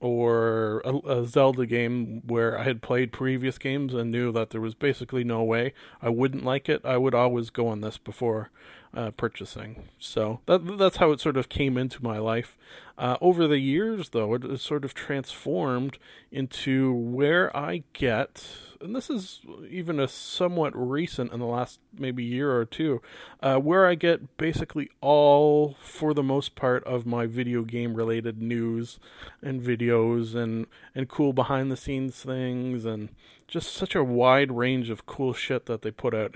or 0.00 0.82
a, 0.84 0.94
a, 1.08 1.26
Zelda 1.26 1.64
game 1.64 2.22
where 2.26 2.58
I 2.58 2.64
had 2.64 2.82
played 2.82 3.12
previous 3.12 3.56
games 3.56 3.94
and 3.94 4.10
knew 4.10 4.30
that 4.32 4.50
there 4.50 4.60
was 4.60 4.74
basically 4.74 5.24
no 5.24 5.42
way 5.42 5.72
I 6.02 6.10
wouldn't 6.10 6.44
like 6.44 6.68
it, 6.68 6.82
I 6.84 6.98
would 6.98 7.14
always 7.14 7.48
go 7.50 7.68
on 7.68 7.80
this 7.80 7.96
before 7.96 8.50
uh, 8.94 9.10
purchasing. 9.12 9.84
So 9.98 10.40
that 10.46 10.78
that's 10.78 10.96
how 10.96 11.12
it 11.12 11.20
sort 11.20 11.36
of 11.36 11.48
came 11.48 11.76
into 11.76 12.02
my 12.02 12.18
life. 12.18 12.56
Uh, 12.98 13.16
over 13.20 13.46
the 13.46 13.58
years, 13.58 14.10
though, 14.10 14.34
it 14.34 14.42
has 14.42 14.62
sort 14.62 14.84
of 14.84 14.94
transformed 14.94 15.98
into 16.30 16.92
where 16.92 17.54
I 17.56 17.82
get 17.92 18.46
and 18.80 18.94
this 18.94 19.10
is 19.10 19.40
even 19.70 19.98
a 20.00 20.08
somewhat 20.08 20.72
recent 20.74 21.32
in 21.32 21.40
the 21.40 21.46
last 21.46 21.80
maybe 21.98 22.24
year 22.24 22.56
or 22.56 22.64
two, 22.64 23.02
uh, 23.42 23.56
where 23.56 23.86
I 23.86 23.94
get 23.94 24.36
basically 24.36 24.90
all, 25.00 25.76
for 25.80 26.14
the 26.14 26.22
most 26.22 26.54
part, 26.54 26.84
of 26.84 27.06
my 27.06 27.26
video 27.26 27.62
game 27.62 27.94
related 27.94 28.40
news 28.40 28.98
and 29.42 29.62
videos 29.62 30.34
and, 30.34 30.66
and 30.94 31.08
cool 31.08 31.32
behind 31.32 31.70
the 31.70 31.76
scenes 31.76 32.22
things 32.22 32.84
and 32.84 33.08
just 33.48 33.72
such 33.74 33.94
a 33.94 34.04
wide 34.04 34.50
range 34.50 34.90
of 34.90 35.06
cool 35.06 35.32
shit 35.32 35.66
that 35.66 35.82
they 35.82 35.90
put 35.90 36.14
out. 36.14 36.34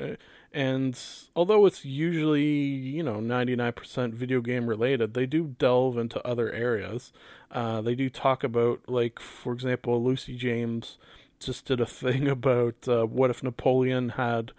And 0.52 0.98
although 1.36 1.66
it's 1.66 1.84
usually, 1.84 2.44
you 2.44 3.02
know, 3.02 3.16
99% 3.16 4.14
video 4.14 4.40
game 4.40 4.66
related, 4.66 5.14
they 5.14 5.26
do 5.26 5.54
delve 5.58 5.96
into 5.96 6.24
other 6.26 6.50
areas. 6.50 7.12
Uh, 7.50 7.80
they 7.80 7.94
do 7.94 8.10
talk 8.10 8.42
about, 8.42 8.80
like, 8.88 9.20
for 9.20 9.52
example, 9.52 10.02
Lucy 10.02 10.36
James 10.36 10.98
just 11.40 11.64
did 11.64 11.80
a 11.80 11.86
thing 11.86 12.28
about 12.28 12.86
uh, 12.86 13.04
what 13.04 13.30
if 13.30 13.42
Napoleon 13.42 14.10
had 14.10 14.52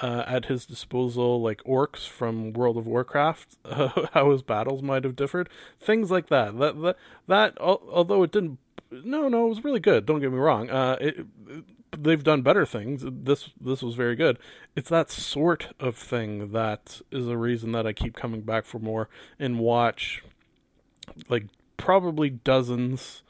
uh, 0.00 0.24
at 0.26 0.46
his 0.46 0.66
disposal, 0.66 1.40
like 1.40 1.62
orcs 1.64 2.06
from 2.06 2.52
World 2.52 2.76
of 2.76 2.86
Warcraft, 2.86 3.56
uh, 3.64 4.06
how 4.12 4.30
his 4.30 4.42
battles 4.42 4.82
might 4.82 5.04
have 5.04 5.16
differed, 5.16 5.48
things 5.80 6.10
like 6.10 6.28
that. 6.28 6.58
That 6.58 6.80
that, 6.82 6.96
that 7.26 7.58
although 7.58 8.22
it 8.22 8.32
didn't, 8.32 8.58
no, 8.90 9.28
no, 9.28 9.46
it 9.46 9.48
was 9.48 9.64
really 9.64 9.80
good. 9.80 10.06
Don't 10.06 10.20
get 10.20 10.32
me 10.32 10.38
wrong. 10.38 10.68
Uh, 10.68 10.96
it, 11.00 11.26
it, 11.48 11.64
they've 11.98 12.22
done 12.22 12.42
better 12.42 12.66
things. 12.66 13.04
This 13.06 13.50
this 13.58 13.82
was 13.82 13.94
very 13.94 14.16
good. 14.16 14.38
It's 14.74 14.90
that 14.90 15.10
sort 15.10 15.68
of 15.80 15.96
thing 15.96 16.52
that 16.52 17.00
is 17.10 17.26
a 17.26 17.38
reason 17.38 17.72
that 17.72 17.86
I 17.86 17.92
keep 17.92 18.14
coming 18.14 18.42
back 18.42 18.66
for 18.66 18.78
more 18.78 19.08
and 19.38 19.58
watch, 19.58 20.22
like 21.30 21.46
probably 21.78 22.28
dozens 22.28 23.22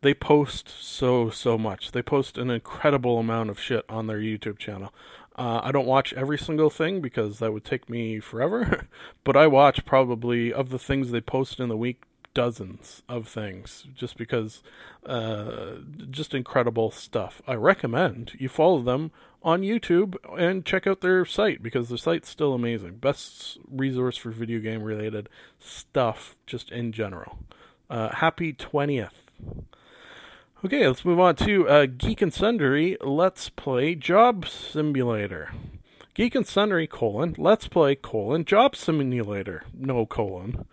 they 0.00 0.14
post 0.14 0.68
so 0.80 1.30
so 1.30 1.58
much. 1.58 1.92
They 1.92 2.02
post 2.02 2.38
an 2.38 2.50
incredible 2.50 3.18
amount 3.18 3.50
of 3.50 3.60
shit 3.60 3.84
on 3.88 4.06
their 4.06 4.18
YouTube 4.18 4.58
channel. 4.58 4.92
Uh, 5.36 5.60
I 5.62 5.70
don't 5.70 5.86
watch 5.86 6.12
every 6.14 6.36
single 6.36 6.68
thing 6.68 7.00
because 7.00 7.38
that 7.38 7.52
would 7.52 7.64
take 7.64 7.88
me 7.88 8.18
forever, 8.18 8.88
but 9.24 9.36
I 9.36 9.46
watch 9.46 9.84
probably 9.84 10.52
of 10.52 10.70
the 10.70 10.80
things 10.80 11.10
they 11.10 11.20
post 11.20 11.60
in 11.60 11.68
the 11.68 11.76
week, 11.76 12.02
dozens 12.34 13.02
of 13.08 13.28
things, 13.28 13.86
just 13.94 14.16
because, 14.16 14.64
uh, 15.06 15.74
just 16.10 16.34
incredible 16.34 16.90
stuff. 16.90 17.40
I 17.46 17.54
recommend 17.54 18.32
you 18.38 18.48
follow 18.48 18.82
them 18.82 19.12
on 19.40 19.62
YouTube 19.62 20.16
and 20.36 20.64
check 20.64 20.88
out 20.88 21.02
their 21.02 21.24
site 21.24 21.62
because 21.62 21.88
their 21.88 21.98
site's 21.98 22.28
still 22.28 22.52
amazing. 22.52 22.96
Best 22.96 23.58
resource 23.70 24.16
for 24.16 24.30
video 24.30 24.58
game 24.58 24.82
related 24.82 25.28
stuff, 25.60 26.36
just 26.46 26.72
in 26.72 26.90
general. 26.90 27.38
Uh, 27.88 28.14
happy 28.16 28.52
20th. 28.52 29.17
Okay, 30.64 30.88
let's 30.88 31.04
move 31.04 31.20
on 31.20 31.36
to 31.36 31.68
uh, 31.68 31.86
Geek 31.86 32.20
and 32.20 32.34
Sundry 32.34 32.96
Let's 33.00 33.48
Play 33.48 33.94
Job 33.94 34.44
Simulator. 34.48 35.52
Geek 36.14 36.34
and 36.34 36.44
Sundry, 36.44 36.88
colon, 36.88 37.36
Let's 37.38 37.68
Play, 37.68 37.94
colon, 37.94 38.44
Job 38.44 38.74
Simulator, 38.74 39.62
no 39.72 40.04
colon. 40.04 40.66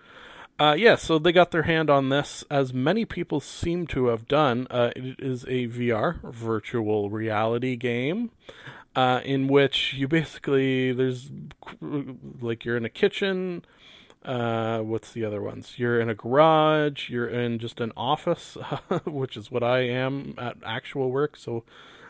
Uh, 0.59 0.75
yeah, 0.75 0.95
so 0.95 1.19
they 1.19 1.31
got 1.31 1.51
their 1.51 1.63
hand 1.63 1.91
on 1.91 2.09
this, 2.09 2.43
as 2.49 2.73
many 2.73 3.05
people 3.05 3.39
seem 3.39 3.85
to 3.85 4.07
have 4.07 4.27
done. 4.27 4.65
Uh, 4.71 4.89
it 4.95 5.19
is 5.19 5.43
a 5.43 5.67
VR, 5.67 6.19
virtual 6.33 7.11
reality 7.11 7.75
game, 7.75 8.31
uh, 8.95 9.21
in 9.23 9.47
which 9.47 9.93
you 9.93 10.07
basically, 10.07 10.93
there's, 10.93 11.29
like, 12.41 12.65
you're 12.65 12.77
in 12.77 12.85
a 12.85 12.89
kitchen, 12.89 13.63
uh, 14.25 14.79
what's 14.79 15.11
the 15.11 15.23
other 15.23 15.41
ones? 15.41 15.77
You're 15.77 15.99
in 15.99 16.09
a 16.09 16.15
garage. 16.15 17.09
You're 17.09 17.27
in 17.27 17.59
just 17.59 17.79
an 17.79 17.91
office, 17.95 18.57
which 19.05 19.37
is 19.37 19.51
what 19.51 19.63
I 19.63 19.81
am 19.81 20.33
at 20.37 20.57
actual 20.65 21.11
work. 21.11 21.37
So, 21.37 21.63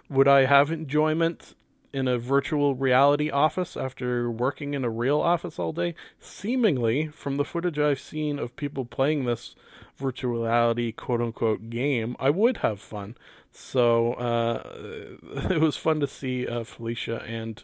would 0.09 0.27
I 0.27 0.45
have 0.45 0.71
enjoyment 0.71 1.55
in 1.91 2.07
a 2.07 2.17
virtual 2.17 2.75
reality 2.75 3.29
office 3.29 3.75
after 3.75 4.29
working 4.29 4.73
in 4.73 4.85
a 4.85 4.89
real 4.89 5.19
office 5.19 5.59
all 5.59 5.73
day? 5.73 5.93
Seemingly, 6.19 7.07
from 7.07 7.37
the 7.37 7.45
footage 7.45 7.79
I've 7.79 7.99
seen 7.99 8.39
of 8.39 8.55
people 8.55 8.85
playing 8.85 9.25
this 9.25 9.55
virtual 9.97 10.43
reality 10.43 10.93
quote 10.93 11.21
unquote 11.21 11.69
game, 11.69 12.15
I 12.19 12.29
would 12.29 12.57
have 12.57 12.79
fun. 12.79 13.17
So, 13.51 14.13
uh, 14.13 15.49
it 15.49 15.59
was 15.59 15.75
fun 15.75 15.99
to 15.99 16.07
see 16.07 16.47
uh, 16.47 16.63
Felicia 16.63 17.21
and 17.23 17.61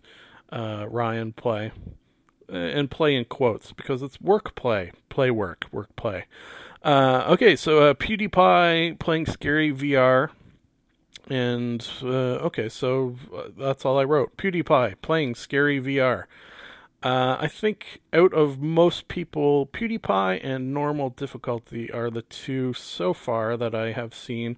uh, 0.51 0.87
Ryan 0.89 1.31
play 1.31 1.71
and 2.51 2.91
play 2.91 3.15
in 3.15 3.25
quotes 3.25 3.73
because 3.73 4.01
it's 4.01 4.19
work 4.21 4.55
play, 4.55 4.91
play 5.09 5.31
work, 5.31 5.65
work 5.71 5.95
play. 5.95 6.25
Uh, 6.83 7.23
okay, 7.29 7.55
so 7.55 7.79
uh, 7.79 7.93
PewDiePie 7.93 8.99
playing 8.99 9.25
scary 9.25 9.71
VR. 9.71 10.29
And 11.29 11.87
uh, 12.01 12.07
okay, 12.47 12.67
so 12.67 13.15
uh, 13.35 13.43
that's 13.57 13.85
all 13.85 13.99
I 13.99 14.03
wrote. 14.03 14.35
PewDiePie 14.37 14.95
playing 15.01 15.35
scary 15.35 15.79
VR. 15.79 16.25
Uh, 17.03 17.37
I 17.39 17.47
think 17.47 18.01
out 18.13 18.33
of 18.33 18.59
most 18.59 19.07
people, 19.07 19.67
PewDiePie 19.67 20.39
and 20.43 20.73
normal 20.73 21.09
difficulty 21.09 21.91
are 21.91 22.09
the 22.09 22.21
two 22.21 22.73
so 22.73 23.13
far 23.13 23.57
that 23.57 23.73
I 23.73 23.91
have 23.93 24.13
seen. 24.13 24.57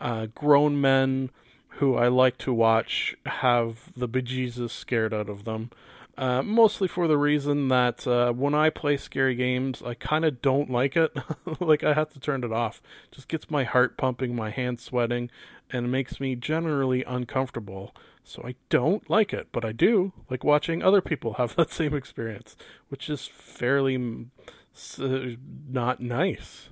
Uh, 0.00 0.26
grown 0.34 0.80
men 0.80 1.30
who 1.76 1.96
I 1.96 2.08
like 2.08 2.38
to 2.38 2.52
watch 2.52 3.14
have 3.26 3.92
the 3.96 4.08
bejesus 4.08 4.70
scared 4.70 5.12
out 5.14 5.28
of 5.28 5.44
them. 5.44 5.70
Uh, 6.18 6.42
mostly 6.42 6.86
for 6.86 7.08
the 7.08 7.16
reason 7.16 7.68
that 7.68 8.06
uh, 8.06 8.32
when 8.32 8.54
I 8.54 8.68
play 8.68 8.98
scary 8.98 9.34
games, 9.34 9.82
I 9.82 9.94
kind 9.94 10.24
of 10.24 10.42
don't 10.42 10.70
like 10.70 10.96
it. 10.96 11.16
like 11.60 11.82
I 11.82 11.94
have 11.94 12.10
to 12.10 12.20
turn 12.20 12.44
it 12.44 12.52
off. 12.52 12.82
Just 13.10 13.28
gets 13.28 13.50
my 13.50 13.64
heart 13.64 13.96
pumping, 13.96 14.36
my 14.36 14.50
hands 14.50 14.82
sweating, 14.82 15.30
and 15.70 15.90
makes 15.90 16.20
me 16.20 16.36
generally 16.36 17.02
uncomfortable. 17.04 17.94
So 18.24 18.42
I 18.44 18.56
don't 18.68 19.08
like 19.08 19.32
it, 19.32 19.48
but 19.52 19.64
I 19.64 19.72
do 19.72 20.12
like 20.30 20.44
watching 20.44 20.82
other 20.82 21.00
people 21.00 21.34
have 21.34 21.56
that 21.56 21.70
same 21.70 21.94
experience, 21.94 22.56
which 22.88 23.08
is 23.08 23.26
fairly 23.26 23.96
uh, 24.98 25.06
not 25.68 26.00
nice. 26.00 26.68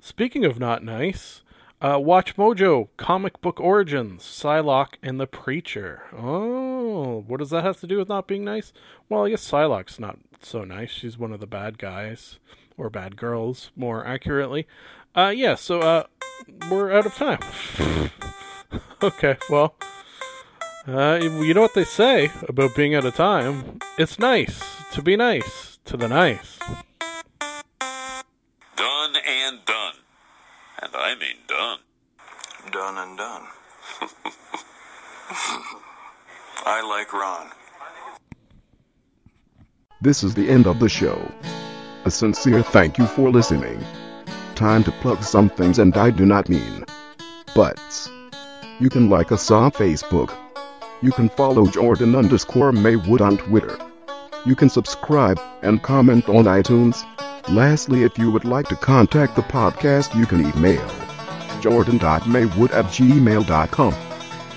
Speaking 0.00 0.44
of 0.44 0.58
not 0.58 0.84
nice, 0.84 1.42
uh, 1.80 1.98
Watch 1.98 2.36
Mojo, 2.36 2.88
Comic 2.96 3.40
Book 3.40 3.60
Origins, 3.60 4.22
Psylocke, 4.22 4.94
and 5.02 5.20
the 5.20 5.26
Preacher. 5.26 6.02
Oh, 6.16 7.24
what 7.26 7.38
does 7.38 7.50
that 7.50 7.64
have 7.64 7.80
to 7.80 7.86
do 7.86 7.98
with 7.98 8.08
not 8.08 8.26
being 8.26 8.44
nice? 8.44 8.72
Well, 9.08 9.24
I 9.26 9.30
guess 9.30 9.50
Psylocke's 9.50 9.98
not 10.00 10.18
so 10.40 10.64
nice. 10.64 10.90
She's 10.90 11.18
one 11.18 11.32
of 11.32 11.40
the 11.40 11.46
bad 11.46 11.78
guys, 11.78 12.38
or 12.76 12.90
bad 12.90 13.16
girls, 13.16 13.70
more 13.76 14.06
accurately. 14.06 14.66
Uh, 15.14 15.32
yeah, 15.34 15.54
so, 15.54 15.80
uh, 15.80 16.04
we're 16.70 16.92
out 16.92 17.06
of 17.06 17.14
time. 17.14 17.40
okay, 19.02 19.36
well, 19.50 19.74
uh, 20.86 21.18
you 21.20 21.52
know 21.52 21.62
what 21.62 21.74
they 21.74 21.84
say 21.84 22.30
about 22.48 22.74
being 22.76 22.94
out 22.94 23.04
of 23.04 23.14
time? 23.14 23.78
It's 23.98 24.18
nice 24.18 24.62
to 24.92 25.02
be 25.02 25.16
nice 25.16 25.78
to 25.84 25.96
the 25.96 26.08
nice. 26.08 26.58
Done 28.76 29.16
and 29.26 29.64
done. 29.64 29.94
And 30.82 30.94
I 30.94 31.14
mean 31.18 31.36
done. 31.48 31.78
Done 32.86 32.98
and 32.98 33.18
done. 33.18 33.42
I 36.64 36.86
like 36.88 37.12
Ron. 37.12 37.48
This 40.00 40.22
is 40.22 40.34
the 40.34 40.48
end 40.48 40.68
of 40.68 40.78
the 40.78 40.88
show. 40.88 41.28
A 42.04 42.12
sincere 42.12 42.62
thank 42.62 42.96
you 42.96 43.06
for 43.06 43.30
listening. 43.30 43.84
Time 44.54 44.84
to 44.84 44.92
plug 44.92 45.24
some 45.24 45.50
things, 45.50 45.80
and 45.80 45.96
I 45.96 46.10
do 46.10 46.24
not 46.24 46.48
mean 46.48 46.84
butts. 47.56 48.08
You 48.78 48.88
can 48.88 49.10
like 49.10 49.32
us 49.32 49.50
on 49.50 49.72
Facebook. 49.72 50.32
You 51.02 51.10
can 51.10 51.28
follow 51.30 51.66
Jordan 51.66 52.14
underscore 52.14 52.70
Maywood 52.70 53.20
on 53.20 53.36
Twitter. 53.38 53.76
You 54.44 54.54
can 54.54 54.68
subscribe 54.68 55.40
and 55.62 55.82
comment 55.82 56.28
on 56.28 56.44
iTunes. 56.44 57.04
Lastly, 57.48 58.04
if 58.04 58.16
you 58.16 58.30
would 58.30 58.44
like 58.44 58.68
to 58.68 58.76
contact 58.76 59.34
the 59.34 59.42
podcast, 59.42 60.16
you 60.16 60.24
can 60.24 60.46
email 60.56 61.05
jordan.maywood 61.60 62.70
at 62.72 62.84
gmail.com. 62.86 63.94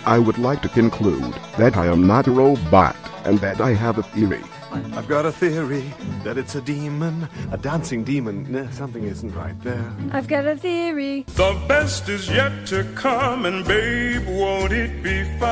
I 0.06 0.18
would 0.18 0.38
like 0.38 0.62
to 0.62 0.70
conclude 0.70 1.34
that 1.58 1.76
I 1.78 1.88
am 1.88 2.08
not 2.08 2.28
a 2.28 2.32
robot 2.32 2.96
and 3.26 3.40
that 3.40 3.60
I 3.62 3.74
have 3.74 3.98
a 3.98 4.04
theory. 4.04 4.44
I've 4.72 5.08
got 5.08 5.26
a 5.26 5.32
theory 5.32 5.92
that 6.24 6.38
it's 6.38 6.56
a 6.56 6.62
demon, 6.62 7.28
a 7.52 7.58
dancing 7.58 8.04
demon. 8.04 8.52
Nah, 8.52 8.70
something 8.70 9.04
isn't 9.04 9.34
right 9.36 9.60
there. 9.62 9.92
I've 10.12 10.28
got 10.28 10.46
a 10.46 10.56
theory. 10.56 11.24
The 11.28 11.60
best 11.68 12.08
is 12.08 12.30
yet 12.30 12.68
to 12.68 12.84
come, 12.96 13.46
and 13.46 13.66
babe, 13.66 14.28
won't 14.28 14.72
it 14.72 15.02
be 15.02 15.24
fine? 15.40 15.50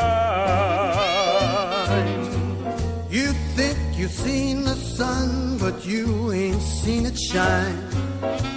You 3.10 3.32
think 3.56 3.78
you've 3.98 4.12
seen 4.12 4.64
the 4.64 4.76
sun, 4.76 5.58
but 5.58 5.86
you 5.86 6.32
ain't 6.32 6.62
seen 6.62 7.06
it 7.06 7.18
shine. 7.18 8.57